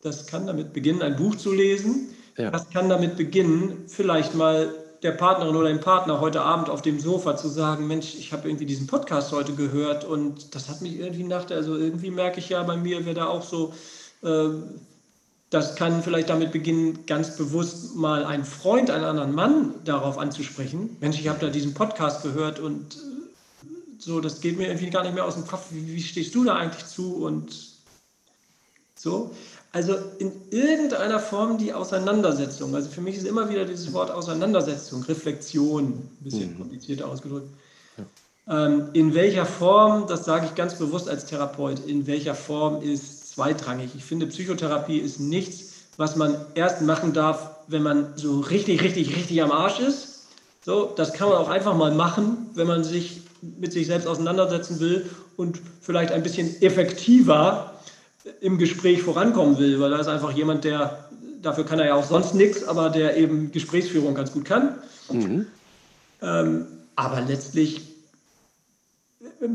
[0.02, 2.10] das kann damit beginnen, ein Buch zu lesen.
[2.38, 2.50] Ja.
[2.50, 4.74] Das kann damit beginnen, vielleicht mal
[5.04, 8.48] der Partnerin oder dem Partner heute Abend auf dem Sofa zu sagen, Mensch, ich habe
[8.48, 12.40] irgendwie diesen Podcast heute gehört und das hat mich irgendwie nach der, also irgendwie merke
[12.40, 13.74] ich ja bei mir, wer da auch so
[14.24, 14.50] äh,
[15.54, 20.98] das kann vielleicht damit beginnen, ganz bewusst mal einen Freund, einen anderen Mann darauf anzusprechen.
[21.00, 23.00] Mensch, ich habe da diesen Podcast gehört und äh,
[24.00, 25.68] so, das geht mir irgendwie gar nicht mehr aus dem Kopf.
[25.70, 27.24] Wie, wie stehst du da eigentlich zu?
[27.24, 27.56] Und
[28.96, 29.32] so.
[29.72, 32.74] Also in irgendeiner Form die Auseinandersetzung.
[32.74, 36.58] Also für mich ist immer wieder dieses Wort Auseinandersetzung, Reflexion, ein bisschen mhm.
[36.58, 37.50] komplizierter ausgedrückt.
[38.48, 38.66] Ja.
[38.66, 43.23] Ähm, in welcher Form, das sage ich ganz bewusst als Therapeut, in welcher Form ist
[43.34, 43.92] zweitrangig.
[43.96, 49.16] Ich finde, Psychotherapie ist nichts, was man erst machen darf, wenn man so richtig, richtig,
[49.16, 50.28] richtig am Arsch ist.
[50.66, 54.80] So, das kann man auch einfach mal machen, wenn man sich mit sich selbst auseinandersetzen
[54.80, 57.74] will und vielleicht ein bisschen effektiver
[58.40, 61.10] im Gespräch vorankommen will, weil da ist einfach jemand, der,
[61.42, 64.76] dafür kann er ja auch sonst nichts, aber der eben Gesprächsführung ganz gut kann.
[65.12, 65.48] Mhm.
[66.22, 66.66] Ähm,
[66.96, 67.82] aber letztlich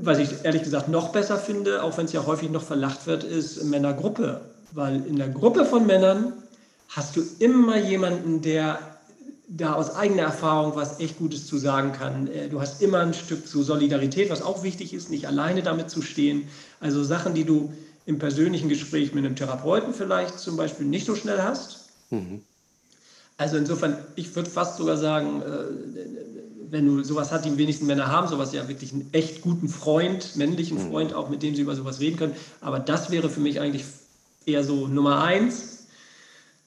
[0.02, 3.24] was ich ehrlich gesagt noch besser finde, auch wenn es ja häufig noch verlacht wird,
[3.24, 4.40] ist Männergruppe.
[4.72, 6.34] Weil in der Gruppe von Männern
[6.88, 8.78] hast du immer jemanden, der
[9.48, 12.26] da aus eigener Erfahrung was echt Gutes zu sagen kann.
[12.26, 15.88] Äh, du hast immer ein Stück zu Solidarität, was auch wichtig ist, nicht alleine damit
[15.88, 16.48] zu stehen.
[16.80, 17.72] Also Sachen, die du
[18.04, 21.88] im persönlichen Gespräch mit einem Therapeuten vielleicht zum Beispiel nicht so schnell hast.
[22.10, 22.42] Mhm.
[23.38, 26.37] Also insofern, ich würde fast sogar sagen, äh,
[26.70, 30.36] wenn du sowas hast, die wenigsten Männer haben, sowas ja wirklich einen echt guten Freund,
[30.36, 30.90] männlichen mhm.
[30.90, 32.36] Freund, auch mit dem sie über sowas reden können.
[32.60, 33.84] Aber das wäre für mich eigentlich
[34.46, 35.86] eher so Nummer eins.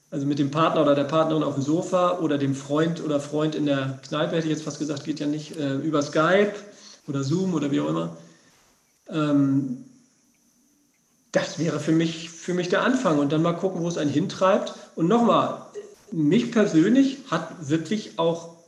[0.10, 3.56] Also mit dem Partner oder der Partnerin auf dem Sofa oder dem Freund oder Freund
[3.56, 6.54] in der Kneipe, hätte ich jetzt fast gesagt, geht ja nicht, äh, über Skype
[7.08, 8.18] oder Zoom oder wie auch immer.
[9.10, 9.86] Ähm,
[11.32, 14.12] das wäre für mich, für mich der Anfang und dann mal gucken, wo es einen
[14.12, 14.74] hintreibt.
[14.96, 15.62] Und nochmal,
[16.12, 18.61] mich persönlich hat wirklich auch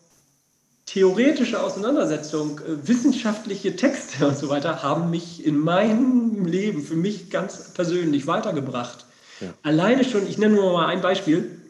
[0.86, 7.30] theoretische Auseinandersetzung, äh, wissenschaftliche Texte und so weiter haben mich in meinem Leben für mich
[7.30, 9.06] ganz persönlich weitergebracht.
[9.40, 9.54] Ja.
[9.64, 11.62] Alleine schon, ich nenne nur mal ein Beispiel,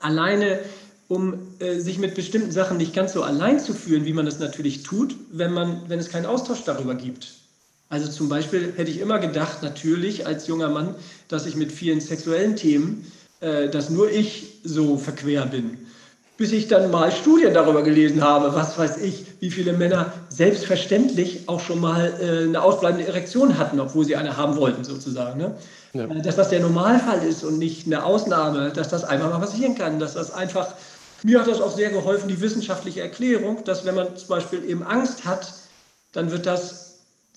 [0.00, 0.60] alleine
[1.08, 4.38] um äh, sich mit bestimmten Sachen nicht ganz so allein zu fühlen, wie man das
[4.38, 7.34] natürlich tut, wenn, man, wenn es keinen Austausch darüber gibt.
[7.90, 10.94] Also zum Beispiel hätte ich immer gedacht, natürlich als junger Mann,
[11.28, 15.78] dass ich mit vielen sexuellen Themen, äh, dass nur ich so verquer bin
[16.38, 21.48] bis ich dann mal Studien darüber gelesen habe, was weiß ich, wie viele Männer selbstverständlich
[21.48, 25.38] auch schon mal äh, eine ausbleibende Erektion hatten, obwohl sie eine haben wollten, sozusagen.
[25.38, 25.54] Ne?
[25.92, 26.04] Ja.
[26.04, 29.74] Äh, dass das der Normalfall ist und nicht eine Ausnahme, dass das einfach mal passieren
[29.74, 30.74] kann, dass das einfach,
[31.22, 34.82] mir hat das auch sehr geholfen, die wissenschaftliche Erklärung, dass wenn man zum Beispiel eben
[34.82, 35.52] Angst hat,
[36.12, 36.91] dann wird das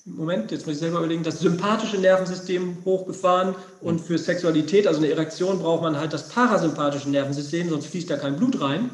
[0.08, 5.10] Moment, jetzt muss ich selber überlegen, das sympathische Nervensystem hochgefahren und für Sexualität, also eine
[5.10, 8.92] Erektion, braucht man halt das parasympathische Nervensystem, sonst fließt da kein Blut rein.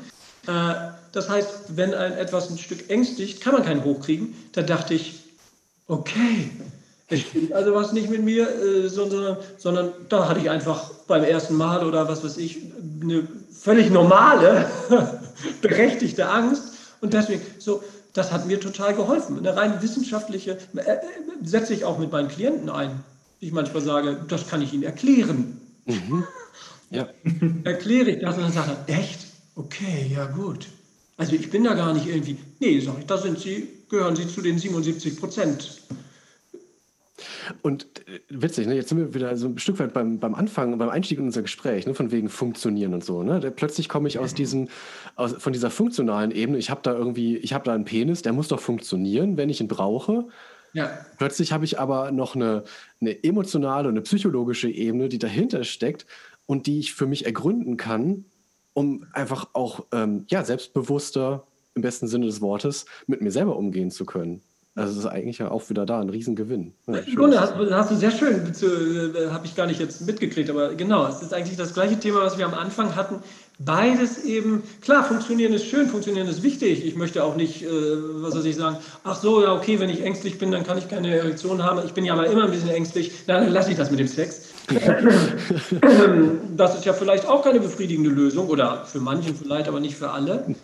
[0.48, 0.74] Äh,
[1.12, 4.34] das heißt, wenn ein etwas ein Stück ängstigt, kann man keinen hochkriegen.
[4.54, 5.22] Da dachte ich,
[5.88, 6.50] okay,
[7.54, 11.86] also was nicht mit mir, äh, sondern, sondern da hatte ich einfach beim ersten Mal
[11.86, 12.60] oder was weiß ich,
[13.02, 14.66] eine völlig normale,
[15.62, 16.70] berechtigte Angst.
[17.02, 17.84] Und deswegen, so,
[18.14, 19.38] das hat mir total geholfen.
[19.38, 20.98] Eine rein wissenschaftliche, äh, äh,
[21.44, 23.04] setze ich auch mit meinen Klienten ein.
[23.40, 25.60] Ich manchmal sage, das kann ich Ihnen erklären.
[25.86, 26.26] Mhm.
[26.94, 27.08] Ja.
[27.64, 29.28] Erkläre ich das und dann sagt er, echt?
[29.56, 30.68] Okay, ja gut.
[31.16, 32.38] Also ich bin da gar nicht irgendwie.
[32.60, 35.84] Nee, sage ich, da sind Sie, gehören Sie zu den 77 Prozent.
[37.62, 38.76] Und äh, witzig, ne?
[38.76, 41.42] jetzt sind wir wieder so ein Stück weit beim, beim Anfang, beim Einstieg in unser
[41.42, 41.94] Gespräch, ne?
[41.94, 43.24] von wegen funktionieren und so.
[43.24, 43.40] Ne?
[43.40, 44.70] Da, plötzlich komme ich aus diesem,
[45.16, 48.34] aus, von dieser funktionalen Ebene, ich habe da irgendwie, ich habe da einen Penis, der
[48.34, 50.28] muss doch funktionieren, wenn ich ihn brauche.
[50.74, 51.06] Ja.
[51.18, 52.64] Plötzlich habe ich aber noch eine,
[53.02, 56.06] eine emotionale und eine psychologische Ebene, die dahinter steckt
[56.46, 58.26] und die ich für mich ergründen kann,
[58.74, 63.92] um einfach auch ähm, ja, selbstbewusster im besten Sinne des Wortes mit mir selber umgehen
[63.92, 64.42] zu können.
[64.74, 66.74] Also es ist eigentlich ja auch wieder da ein Riesengewinn.
[66.88, 70.50] Ja, Im Grunde hast, hast, du sehr schön, äh, habe ich gar nicht jetzt mitgekriegt,
[70.50, 73.18] aber genau, es ist eigentlich das gleiche Thema, was wir am Anfang hatten.
[73.60, 76.86] Beides eben, klar, funktionieren ist schön, funktionieren ist wichtig.
[76.86, 80.04] Ich möchte auch nicht, äh, was soll ich sagen, ach so, ja, okay, wenn ich
[80.04, 81.86] ängstlich bin, dann kann ich keine Erektion haben.
[81.86, 84.08] Ich bin ja aber immer ein bisschen ängstlich, Na, dann lasse ich das mit dem
[84.08, 84.54] Sex.
[86.56, 90.12] das ist ja vielleicht auch keine befriedigende Lösung oder für manchen vielleicht, aber nicht für
[90.12, 90.56] alle.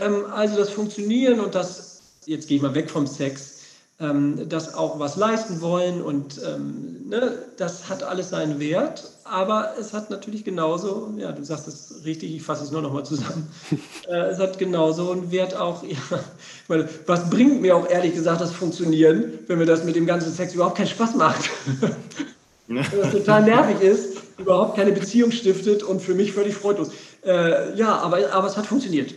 [0.00, 3.55] Ähm, also das Funktionieren und das, jetzt gehe ich mal weg vom Sex,
[3.98, 9.72] ähm, das auch was leisten wollen und ähm, ne, das hat alles seinen Wert, aber
[9.80, 13.04] es hat natürlich genauso, ja, du sagst es richtig, ich fasse es nur noch mal
[13.04, 13.48] zusammen,
[14.08, 18.14] äh, es hat genauso einen Wert auch, ja, ich meine, was bringt mir auch ehrlich
[18.14, 21.48] gesagt das Funktionieren, wenn mir das mit dem ganzen Sex überhaupt keinen Spaß macht?
[22.66, 26.90] wenn das total nervig ist, überhaupt keine Beziehung stiftet und für mich völlig freudlos.
[27.24, 29.14] Äh, ja, aber, aber es hat funktioniert.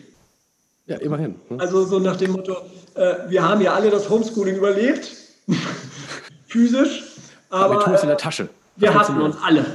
[0.89, 1.35] Ja, immerhin.
[1.49, 1.59] Ne?
[1.59, 2.57] Also so nach dem Motto,
[2.95, 5.15] äh, wir haben ja alle das Homeschooling überlebt,
[6.47, 7.03] physisch,
[7.51, 8.49] aber, aber wir tun es in der Tasche.
[8.75, 9.65] Wir hatten uns alle.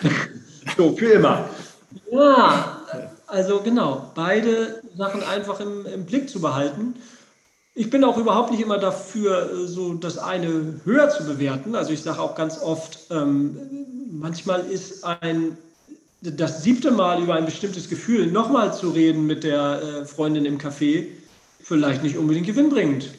[0.76, 1.48] so, für immer.
[2.12, 2.82] Ja,
[3.26, 6.94] also genau, beide Sachen einfach im, im Blick zu behalten.
[7.74, 11.74] Ich bin auch überhaupt nicht immer dafür, so das eine höher zu bewerten.
[11.74, 13.58] Also ich sage auch ganz oft, ähm,
[14.12, 15.58] manchmal ist ein
[16.30, 20.58] das siebte Mal über ein bestimmtes Gefühl nochmal zu reden mit der äh, Freundin im
[20.58, 21.06] Café
[21.60, 23.10] vielleicht nicht unbedingt gewinnbringend.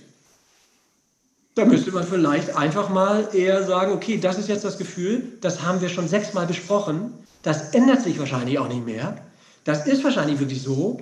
[1.56, 5.62] Da müsste man vielleicht einfach mal eher sagen, okay, das ist jetzt das Gefühl, das
[5.62, 9.18] haben wir schon sechsmal besprochen, das ändert sich wahrscheinlich auch nicht mehr.
[9.64, 11.01] Das ist wahrscheinlich wirklich so.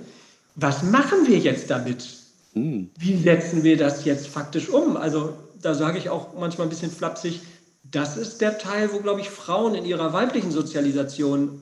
[0.56, 2.08] Was machen wir jetzt damit?
[2.54, 2.92] Hm.
[3.00, 4.96] Wie setzen wir das jetzt faktisch um?
[4.96, 7.42] Also da sage ich auch manchmal ein bisschen flapsig,
[7.84, 11.62] das ist der Teil, wo, glaube ich, Frauen in ihrer weiblichen Sozialisation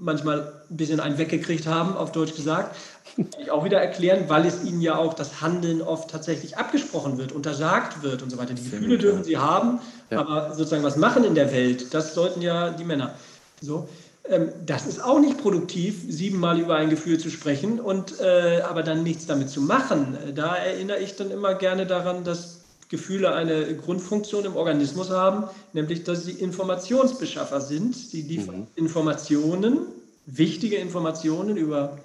[0.00, 2.74] manchmal ein bisschen einen weggekriegt haben, auf Deutsch gesagt.
[3.16, 7.18] Kann ich auch wieder erklären, weil es ihnen ja auch das Handeln oft tatsächlich abgesprochen
[7.18, 8.54] wird, untersagt wird und so weiter.
[8.54, 9.80] Die Gefühle dürfen sie haben,
[10.10, 10.20] ja.
[10.20, 13.14] aber sozusagen was machen in der Welt, das sollten ja die Männer.
[13.60, 13.88] So.
[14.28, 18.82] Ähm, das ist auch nicht produktiv, siebenmal über ein Gefühl zu sprechen und äh, aber
[18.82, 20.16] dann nichts damit zu machen.
[20.34, 22.59] Da erinnere ich dann immer gerne daran, dass
[22.90, 27.96] Gefühle eine Grundfunktion im Organismus haben, nämlich dass sie Informationsbeschaffer sind.
[27.96, 28.66] Sie liefern mhm.
[28.74, 29.78] Informationen,
[30.26, 31.98] wichtige Informationen über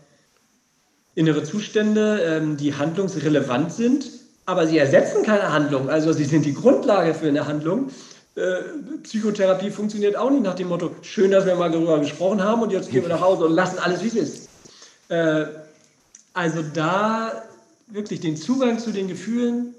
[1.16, 4.12] innere Zustände, ähm, die handlungsrelevant sind,
[4.46, 7.90] aber sie ersetzen keine Handlung, also sie sind die Grundlage für eine Handlung.
[8.36, 8.42] Äh,
[9.02, 12.72] Psychotherapie funktioniert auch nicht nach dem Motto, schön, dass wir mal darüber gesprochen haben und
[12.72, 14.50] jetzt gehen wir nach Hause und lassen alles, wie es ist.
[15.08, 15.46] Äh,
[16.34, 17.44] also da
[17.88, 19.74] wirklich den Zugang zu den Gefühlen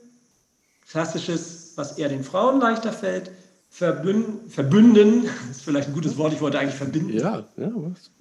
[0.90, 3.30] klassisches, was eher den Frauen leichter fällt,
[3.70, 7.12] verbünden, verbünden, ist vielleicht ein gutes Wort, ich wollte eigentlich verbinden.
[7.12, 7.70] Ja, ja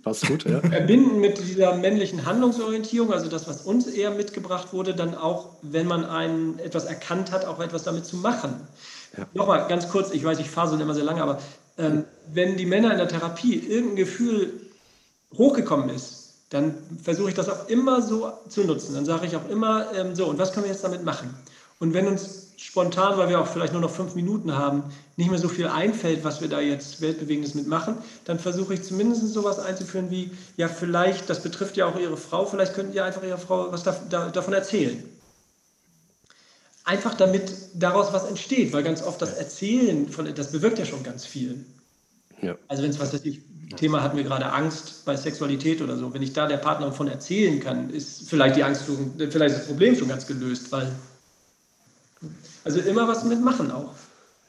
[0.04, 0.44] passt gut.
[0.46, 0.60] Ja.
[0.70, 5.88] Verbinden mit dieser männlichen Handlungsorientierung, also das, was uns eher mitgebracht wurde, dann auch, wenn
[5.88, 8.54] man einen, etwas erkannt hat, auch etwas damit zu machen.
[9.18, 9.26] Ja.
[9.34, 11.40] Nochmal ganz kurz, ich weiß, ich fahre so immer sehr lange, aber
[11.78, 12.04] ähm,
[12.34, 14.52] wenn die Männer in der Therapie irgendein Gefühl
[15.38, 18.94] hochgekommen ist, dann versuche ich das auch immer so zu nutzen.
[18.94, 21.34] Dann sage ich auch immer ähm, so, und was können wir jetzt damit machen?
[21.80, 24.84] Und wenn uns spontan, weil wir auch vielleicht nur noch fünf Minuten haben,
[25.18, 29.28] nicht mehr so viel einfällt, was wir da jetzt Weltbewegendes mitmachen, dann versuche ich zumindest
[29.34, 33.24] sowas einzuführen wie, ja, vielleicht, das betrifft ja auch Ihre Frau, vielleicht könnten Sie einfach
[33.24, 35.04] Ihrer Frau was da, da, davon erzählen.
[36.86, 41.04] Einfach damit daraus was entsteht, weil ganz oft das Erzählen von, das bewirkt ja schon
[41.04, 41.64] ganz viel.
[42.42, 42.56] Ja.
[42.68, 43.22] Also wenn es was das
[43.78, 47.08] Thema hatten wir gerade Angst bei Sexualität oder so, wenn ich da der Partner von
[47.08, 48.86] erzählen kann, ist vielleicht die Angst,
[49.18, 50.92] vielleicht das Problem schon ganz gelöst, weil
[52.66, 53.94] also immer was mitmachen auch.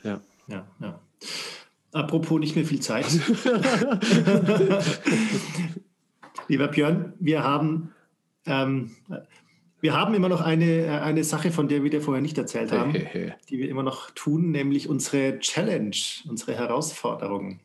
[0.02, 0.20] Ja.
[0.48, 0.98] Ja, ja.
[1.92, 3.06] Apropos nicht mehr viel Zeit.
[6.48, 7.92] Lieber Björn, wir haben
[8.46, 8.90] ähm,
[9.80, 12.72] Wir haben immer noch eine, äh, eine Sache, von der wir dir vorher nicht erzählt
[12.72, 15.96] haben, die wir immer noch tun, nämlich unsere Challenge,
[16.28, 17.60] unsere Herausforderung.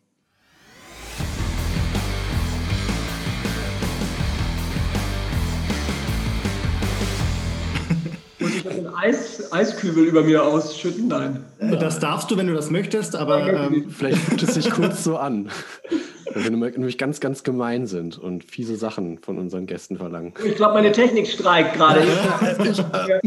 [8.41, 11.07] Muss ich einen Eis, Eiskübel über mir ausschütten?
[11.07, 11.45] Nein.
[11.59, 13.47] Das darfst du, wenn du das möchtest, aber.
[13.47, 15.49] Ähm, Vielleicht fühlt es sich kurz so an.
[16.33, 20.33] Weil wir nämlich ganz, ganz gemein sind und fiese Sachen von unseren Gästen verlangen.
[20.43, 22.01] Ich glaube, meine Technik streikt gerade.
[22.39, 23.21] okay,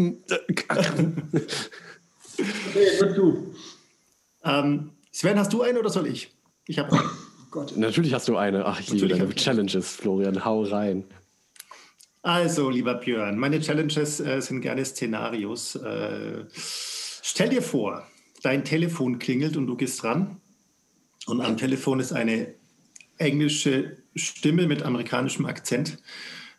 [3.14, 3.54] du.
[4.42, 6.32] Ähm, Sven, hast du eine oder soll ich?
[6.66, 7.02] Ich habe eine.
[7.50, 7.76] Gott.
[7.76, 8.66] Natürlich hast du eine.
[8.66, 10.44] Ach, ich liebe deine Challenges, Florian.
[10.44, 11.04] Hau rein.
[12.24, 15.76] Also, lieber Björn, meine Challenges äh, sind gerne Szenarios.
[15.76, 18.06] Äh, stell dir vor,
[18.42, 20.40] dein Telefon klingelt und du gehst ran.
[21.26, 22.54] Und am Telefon ist eine
[23.18, 25.98] englische Stimme mit amerikanischem Akzent.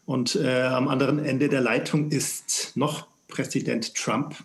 [0.06, 4.36] Und äh, am anderen Ende der Leitung ist noch Präsident Trump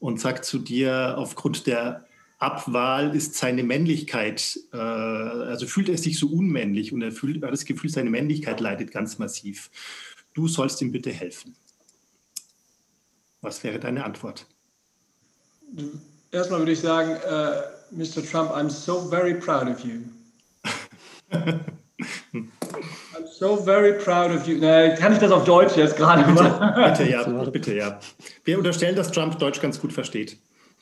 [0.00, 2.08] und sagt zu dir, aufgrund der
[2.42, 7.52] Abwahl ist seine Männlichkeit, äh, also fühlt er sich so unmännlich und er fühlt, hat
[7.52, 9.70] das Gefühl, seine Männlichkeit leidet ganz massiv.
[10.34, 11.54] Du sollst ihm bitte helfen.
[13.42, 14.46] Was wäre deine Antwort?
[16.32, 17.62] Erstmal würde ich sagen, uh, äh,
[17.92, 18.28] Mr.
[18.28, 20.00] Trump, I'm so very proud of you.
[21.32, 24.58] I'm so very proud of you.
[24.60, 26.74] Na, kann ich das auf Deutsch jetzt gerade machen?
[26.74, 28.00] Bitte, ja, bitte, ja.
[28.42, 30.38] Wir unterstellen, dass Trump Deutsch ganz gut versteht.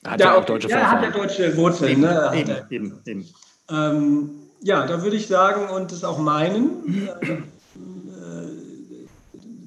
[0.06, 1.92] Hat ja, auch deutsche ja, hat ja deutsche Wurzeln.
[1.92, 2.32] Eben, ne?
[2.34, 3.28] eben, eben, eben.
[3.70, 4.30] Ähm,
[4.62, 7.36] ja, da würde ich sagen und das auch meinen, äh,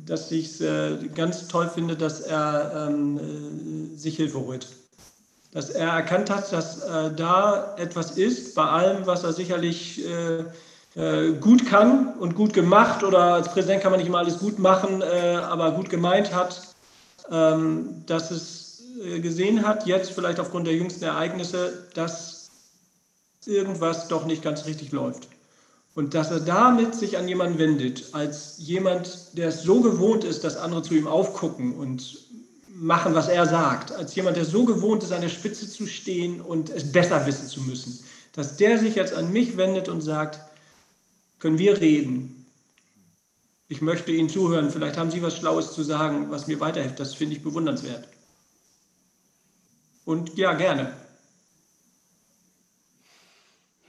[0.06, 4.68] dass ich es äh, ganz toll finde, dass er ähm, äh, sich Hilfe holt
[5.54, 10.44] dass er erkannt hat, dass äh, da etwas ist, bei allem, was er sicherlich äh,
[10.96, 14.58] äh, gut kann und gut gemacht oder als Präsident kann man nicht immer alles gut
[14.58, 16.60] machen, äh, aber gut gemeint hat,
[17.32, 18.63] ähm, dass es äh,
[19.22, 22.50] gesehen hat, jetzt vielleicht aufgrund der jüngsten Ereignisse, dass
[23.46, 25.28] irgendwas doch nicht ganz richtig läuft.
[25.96, 30.44] Und dass er damit sich an jemanden wendet, als jemand, der es so gewohnt ist,
[30.44, 32.18] dass andere zu ihm aufgucken und
[32.70, 36.42] machen, was er sagt, als jemand, der so gewohnt ist, an der Spitze zu stehen
[36.42, 40.40] und es besser wissen zu müssen, dass der sich jetzt an mich wendet und sagt,
[41.38, 42.46] können wir reden?
[43.68, 47.00] Ich möchte Ihnen zuhören, vielleicht haben Sie was Schlaues zu sagen, was mir weiterhilft.
[47.00, 48.08] Das finde ich bewundernswert.
[50.06, 50.94] Und ja, gerne.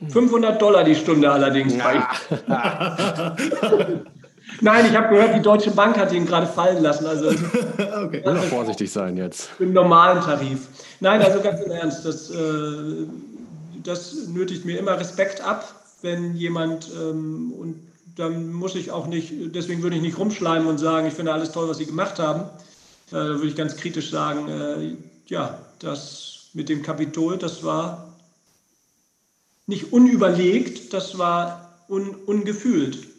[0.09, 1.75] 500 Dollar die Stunde allerdings.
[1.77, 2.09] Ja.
[4.61, 7.07] Nein, ich habe gehört, die Deutsche Bank hat ihn gerade fallen lassen.
[7.07, 7.29] Also,
[8.05, 8.23] okay.
[8.25, 9.49] Also, vorsichtig sein jetzt.
[9.59, 10.69] Im normalen Tarif.
[11.01, 13.07] Nein, also ganz im Ernst, das, äh,
[13.83, 15.65] das nötigt mir immer Respekt ab,
[16.03, 17.81] wenn jemand, ähm, und
[18.17, 21.51] dann muss ich auch nicht, deswegen würde ich nicht rumschleimen und sagen, ich finde alles
[21.51, 22.43] toll, was Sie gemacht haben.
[23.11, 24.97] Äh, da würde ich ganz kritisch sagen, äh,
[25.27, 28.13] ja, das mit dem Kapitol, das war
[29.67, 33.15] nicht unüberlegt, das war un, ungefühlt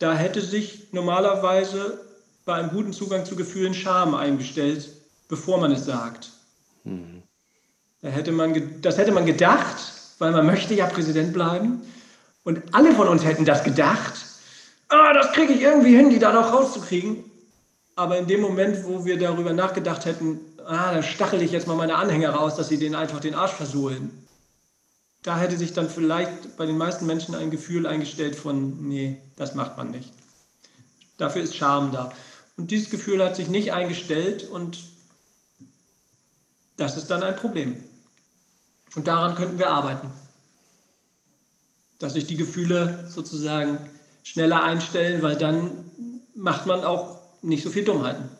[0.00, 2.00] da hätte sich normalerweise
[2.44, 4.90] bei einem guten Zugang zu Gefühlen Scham eingestellt,
[5.28, 6.30] bevor man es sagt.
[6.84, 7.22] Mhm.
[8.00, 9.76] Da hätte man, das hätte man gedacht,
[10.18, 11.82] weil man möchte ja Präsident bleiben.
[12.44, 14.14] Und alle von uns hätten das gedacht.
[14.88, 17.22] Ah, das kriege ich irgendwie hin, die da noch rauszukriegen.
[17.94, 21.76] Aber in dem Moment, wo wir darüber nachgedacht hätten, ah, dann stachel ich jetzt mal
[21.76, 24.26] meine Anhänger raus, dass sie denen einfach den Arsch versohlen,
[25.22, 29.54] da hätte sich dann vielleicht bei den meisten Menschen ein Gefühl eingestellt von, nee, das
[29.54, 30.12] macht man nicht.
[31.18, 32.10] Dafür ist Scham da.
[32.56, 34.78] Und dieses Gefühl hat sich nicht eingestellt und
[36.78, 37.76] das ist dann ein Problem.
[38.96, 40.10] Und daran könnten wir arbeiten.
[41.98, 43.78] Dass sich die Gefühle sozusagen
[44.22, 45.84] schneller einstellen, weil dann
[46.34, 48.30] macht man auch nicht so viel Dummheiten.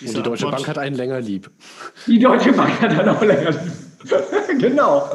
[0.00, 1.50] Und die Deutsche Bank hat einen länger lieb.
[2.06, 4.58] Die Deutsche Bank hat einen auch länger lieb.
[4.58, 5.10] genau.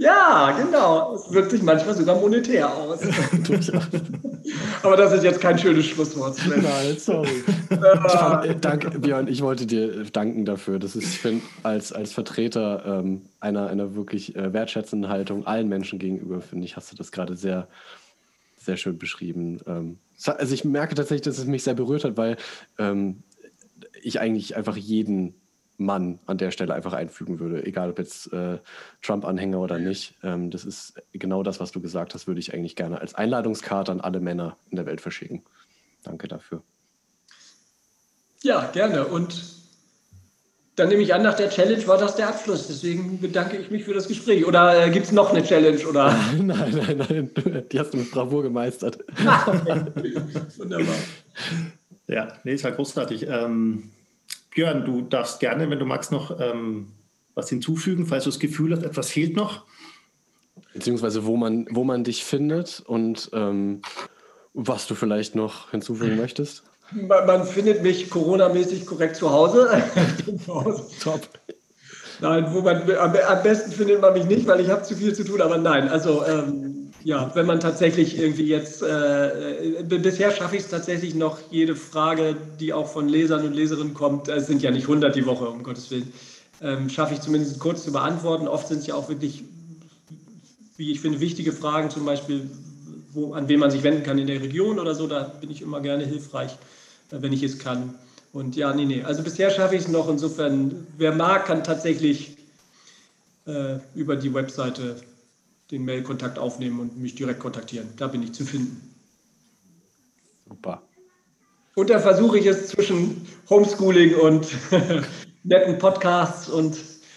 [0.00, 1.14] Ja, genau.
[1.14, 3.00] Es wirkt sich manchmal sogar monetär aus.
[4.82, 6.38] Aber das ist jetzt kein schönes Schlusswort.
[6.48, 7.44] Nein, sorry.
[7.68, 10.78] Äh, danke, Björn, ich wollte dir danken dafür.
[10.78, 15.68] Das ist, ich finde, als, als Vertreter ähm, einer, einer wirklich äh, wertschätzenden Haltung allen
[15.68, 17.68] Menschen gegenüber, finde ich, hast du das gerade sehr,
[18.56, 19.60] sehr schön beschrieben.
[19.66, 22.38] Ähm, also ich merke tatsächlich, dass es mich sehr berührt hat, weil
[22.78, 23.22] ähm,
[24.02, 25.34] ich eigentlich einfach jeden
[25.80, 28.58] Mann an der Stelle einfach einfügen würde, egal ob jetzt äh,
[29.02, 30.14] Trump-Anhänger oder nicht.
[30.22, 33.90] Ähm, das ist genau das, was du gesagt hast, würde ich eigentlich gerne als Einladungskarte
[33.90, 35.42] an alle Männer in der Welt verschicken.
[36.02, 36.62] Danke dafür.
[38.42, 39.06] Ja, gerne.
[39.06, 39.58] Und
[40.76, 42.68] Dann nehme ich an, nach der Challenge war das der Abschluss.
[42.68, 44.46] Deswegen bedanke ich mich für das Gespräch.
[44.46, 45.86] Oder äh, gibt es noch eine Challenge?
[45.86, 46.14] Oder?
[46.42, 47.64] nein, nein, nein.
[47.70, 48.98] Die hast du mit Bravour gemeistert.
[50.56, 50.94] Wunderbar.
[52.10, 53.28] Ja, nee, ist ja großartig.
[53.28, 53.90] Ähm,
[54.50, 56.88] Björn, du darfst gerne, wenn du magst, noch ähm,
[57.34, 59.64] was hinzufügen, falls du das Gefühl hast, etwas fehlt noch.
[60.74, 63.82] Beziehungsweise wo man, wo man dich findet und ähm,
[64.54, 66.64] was du vielleicht noch hinzufügen möchtest.
[66.90, 69.70] Man, man findet mich Corona-mäßig korrekt zu Hause.
[71.00, 71.20] Top.
[72.20, 75.14] Nein, wo man, am, am, besten findet man mich nicht, weil ich habe zu viel
[75.14, 80.30] zu tun, aber nein, also ähm, ja, wenn man tatsächlich irgendwie jetzt, äh, äh bisher
[80.30, 84.46] schaffe ich es tatsächlich noch, jede Frage, die auch von Lesern und Leserinnen kommt, es
[84.46, 86.12] sind ja nicht 100 die Woche, um Gottes Willen,
[86.60, 88.48] ähm, schaffe ich zumindest kurz zu beantworten.
[88.48, 89.44] Oft sind es ja auch wirklich,
[90.76, 92.50] wie ich finde, wichtige Fragen, zum Beispiel,
[93.12, 95.62] wo, an wen man sich wenden kann in der Region oder so, da bin ich
[95.62, 96.56] immer gerne hilfreich
[97.10, 97.94] wenn ich es kann.
[98.32, 99.02] Und ja, nee, nee.
[99.02, 100.08] Also bisher schaffe ich es noch.
[100.08, 102.36] Insofern, wer mag, kann tatsächlich
[103.46, 104.96] äh, über die Webseite
[105.70, 107.88] den Mailkontakt aufnehmen und mich direkt kontaktieren.
[107.96, 108.94] Da bin ich zu finden.
[110.48, 110.82] Super.
[111.76, 114.48] Und da versuche ich es zwischen Homeschooling und
[115.44, 116.76] netten Podcasts und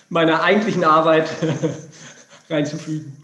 [0.10, 1.30] meiner eigentlichen Arbeit
[2.50, 3.18] reinzufügen.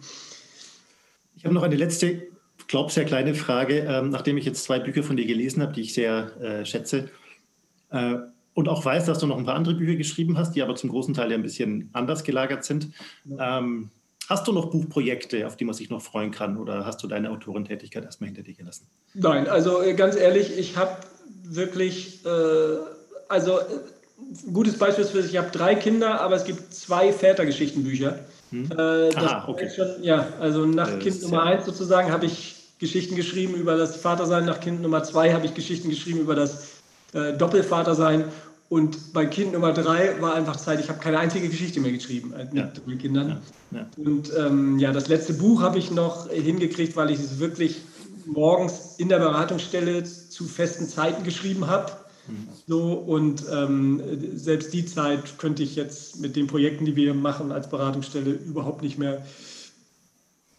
[1.35, 2.29] Ich habe noch eine letzte
[2.69, 5.81] glaube, sehr kleine Frage, ähm, nachdem ich jetzt zwei Bücher von dir gelesen habe, die
[5.81, 7.09] ich sehr äh, schätze
[7.89, 8.15] äh,
[8.53, 10.91] und auch weiß, dass du noch ein paar andere Bücher geschrieben hast, die aber zum
[10.91, 12.91] großen Teil ja ein bisschen anders gelagert sind.
[13.37, 13.89] Ähm,
[14.29, 17.31] hast du noch Buchprojekte, auf die man sich noch freuen kann oder hast du deine
[17.31, 18.87] Autorentätigkeit erstmal hinter dir gelassen?
[19.15, 20.97] Nein, also äh, ganz ehrlich, ich habe
[21.43, 22.29] wirklich, äh,
[23.27, 23.65] also ein
[24.47, 28.19] äh, gutes Beispiel ist, ich habe drei Kinder, aber es gibt zwei Vätergeschichtenbücher.
[28.51, 28.71] Hm?
[28.71, 29.69] Äh, Aha, okay.
[29.75, 34.45] Schon, ja, also nach Kind Nummer eins sozusagen habe ich Geschichten geschrieben über das Vatersein.
[34.45, 36.79] Nach Kind Nummer zwei habe ich Geschichten geschrieben über das
[37.13, 38.25] äh, Doppelvatersein.
[38.69, 42.33] Und bei Kind Nummer drei war einfach Zeit, ich habe keine einzige Geschichte mehr geschrieben
[42.33, 42.95] äh, mit ja.
[42.95, 43.41] Kindern.
[43.71, 43.79] Ja.
[43.79, 43.87] Ja.
[43.97, 47.81] Und ähm, ja, das letzte Buch habe ich noch hingekriegt, weil ich es wirklich
[48.25, 51.91] morgens in der Beratungsstelle zu festen Zeiten geschrieben habe.
[52.27, 52.47] Mhm.
[52.67, 54.01] So, und ähm,
[54.35, 58.83] selbst die Zeit könnte ich jetzt mit den Projekten, die wir machen als Beratungsstelle, überhaupt
[58.83, 59.25] nicht mehr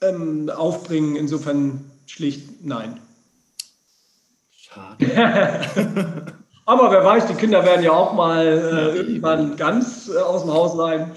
[0.00, 1.14] ähm, aufbringen.
[1.14, 2.98] Insofern Schlicht nein.
[4.50, 6.32] Schade.
[6.70, 10.52] Aber wer weiß, die Kinder werden ja auch mal äh, irgendwann ganz äh, aus dem
[10.52, 11.10] Haus sein.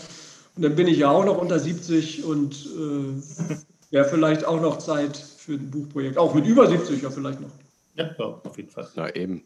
[0.56, 3.56] Und dann bin ich ja auch noch unter 70 und äh,
[3.92, 6.18] wäre vielleicht auch noch Zeit für ein Buchprojekt.
[6.18, 7.52] Auch mit über 70 ja vielleicht noch.
[7.94, 8.88] Ja, auf jeden Fall.
[8.96, 9.44] Na eben.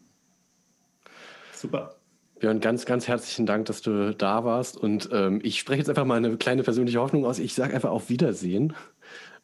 [1.52, 1.94] Super.
[2.40, 4.78] Björn, ganz, ganz herzlichen Dank, dass du da warst.
[4.78, 7.38] Und ähm, ich spreche jetzt einfach mal eine kleine persönliche Hoffnung aus.
[7.38, 8.72] Ich sage einfach auf Wiedersehen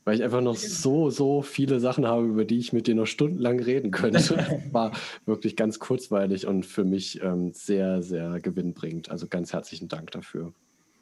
[0.04, 3.06] weil ich einfach noch so, so viele Sachen habe, über die ich mit dir noch
[3.06, 4.62] stundenlang reden könnte.
[4.72, 4.92] War
[5.24, 9.10] wirklich ganz kurzweilig und für mich ähm, sehr, sehr gewinnbringend.
[9.10, 10.52] Also ganz herzlichen Dank dafür.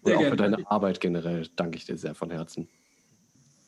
[0.03, 2.69] Und auch für deine Arbeit generell danke ich dir sehr von Herzen.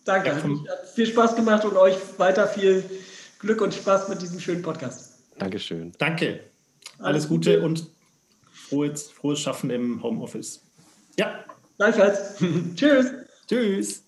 [0.04, 2.84] Danke, ja, hat viel Spaß gemacht und euch weiter viel
[3.38, 5.22] Glück und Spaß mit diesem schönen Podcast.
[5.38, 5.92] Dankeschön.
[5.98, 6.40] Danke.
[6.98, 7.86] Alles, Gute, Gute und
[8.52, 10.62] frohes, frohes Schaffen im Homeoffice.
[11.18, 11.44] Ja.
[11.76, 12.36] Gleichfalls.
[12.76, 13.12] Tschüss.
[13.48, 14.03] Tschüss.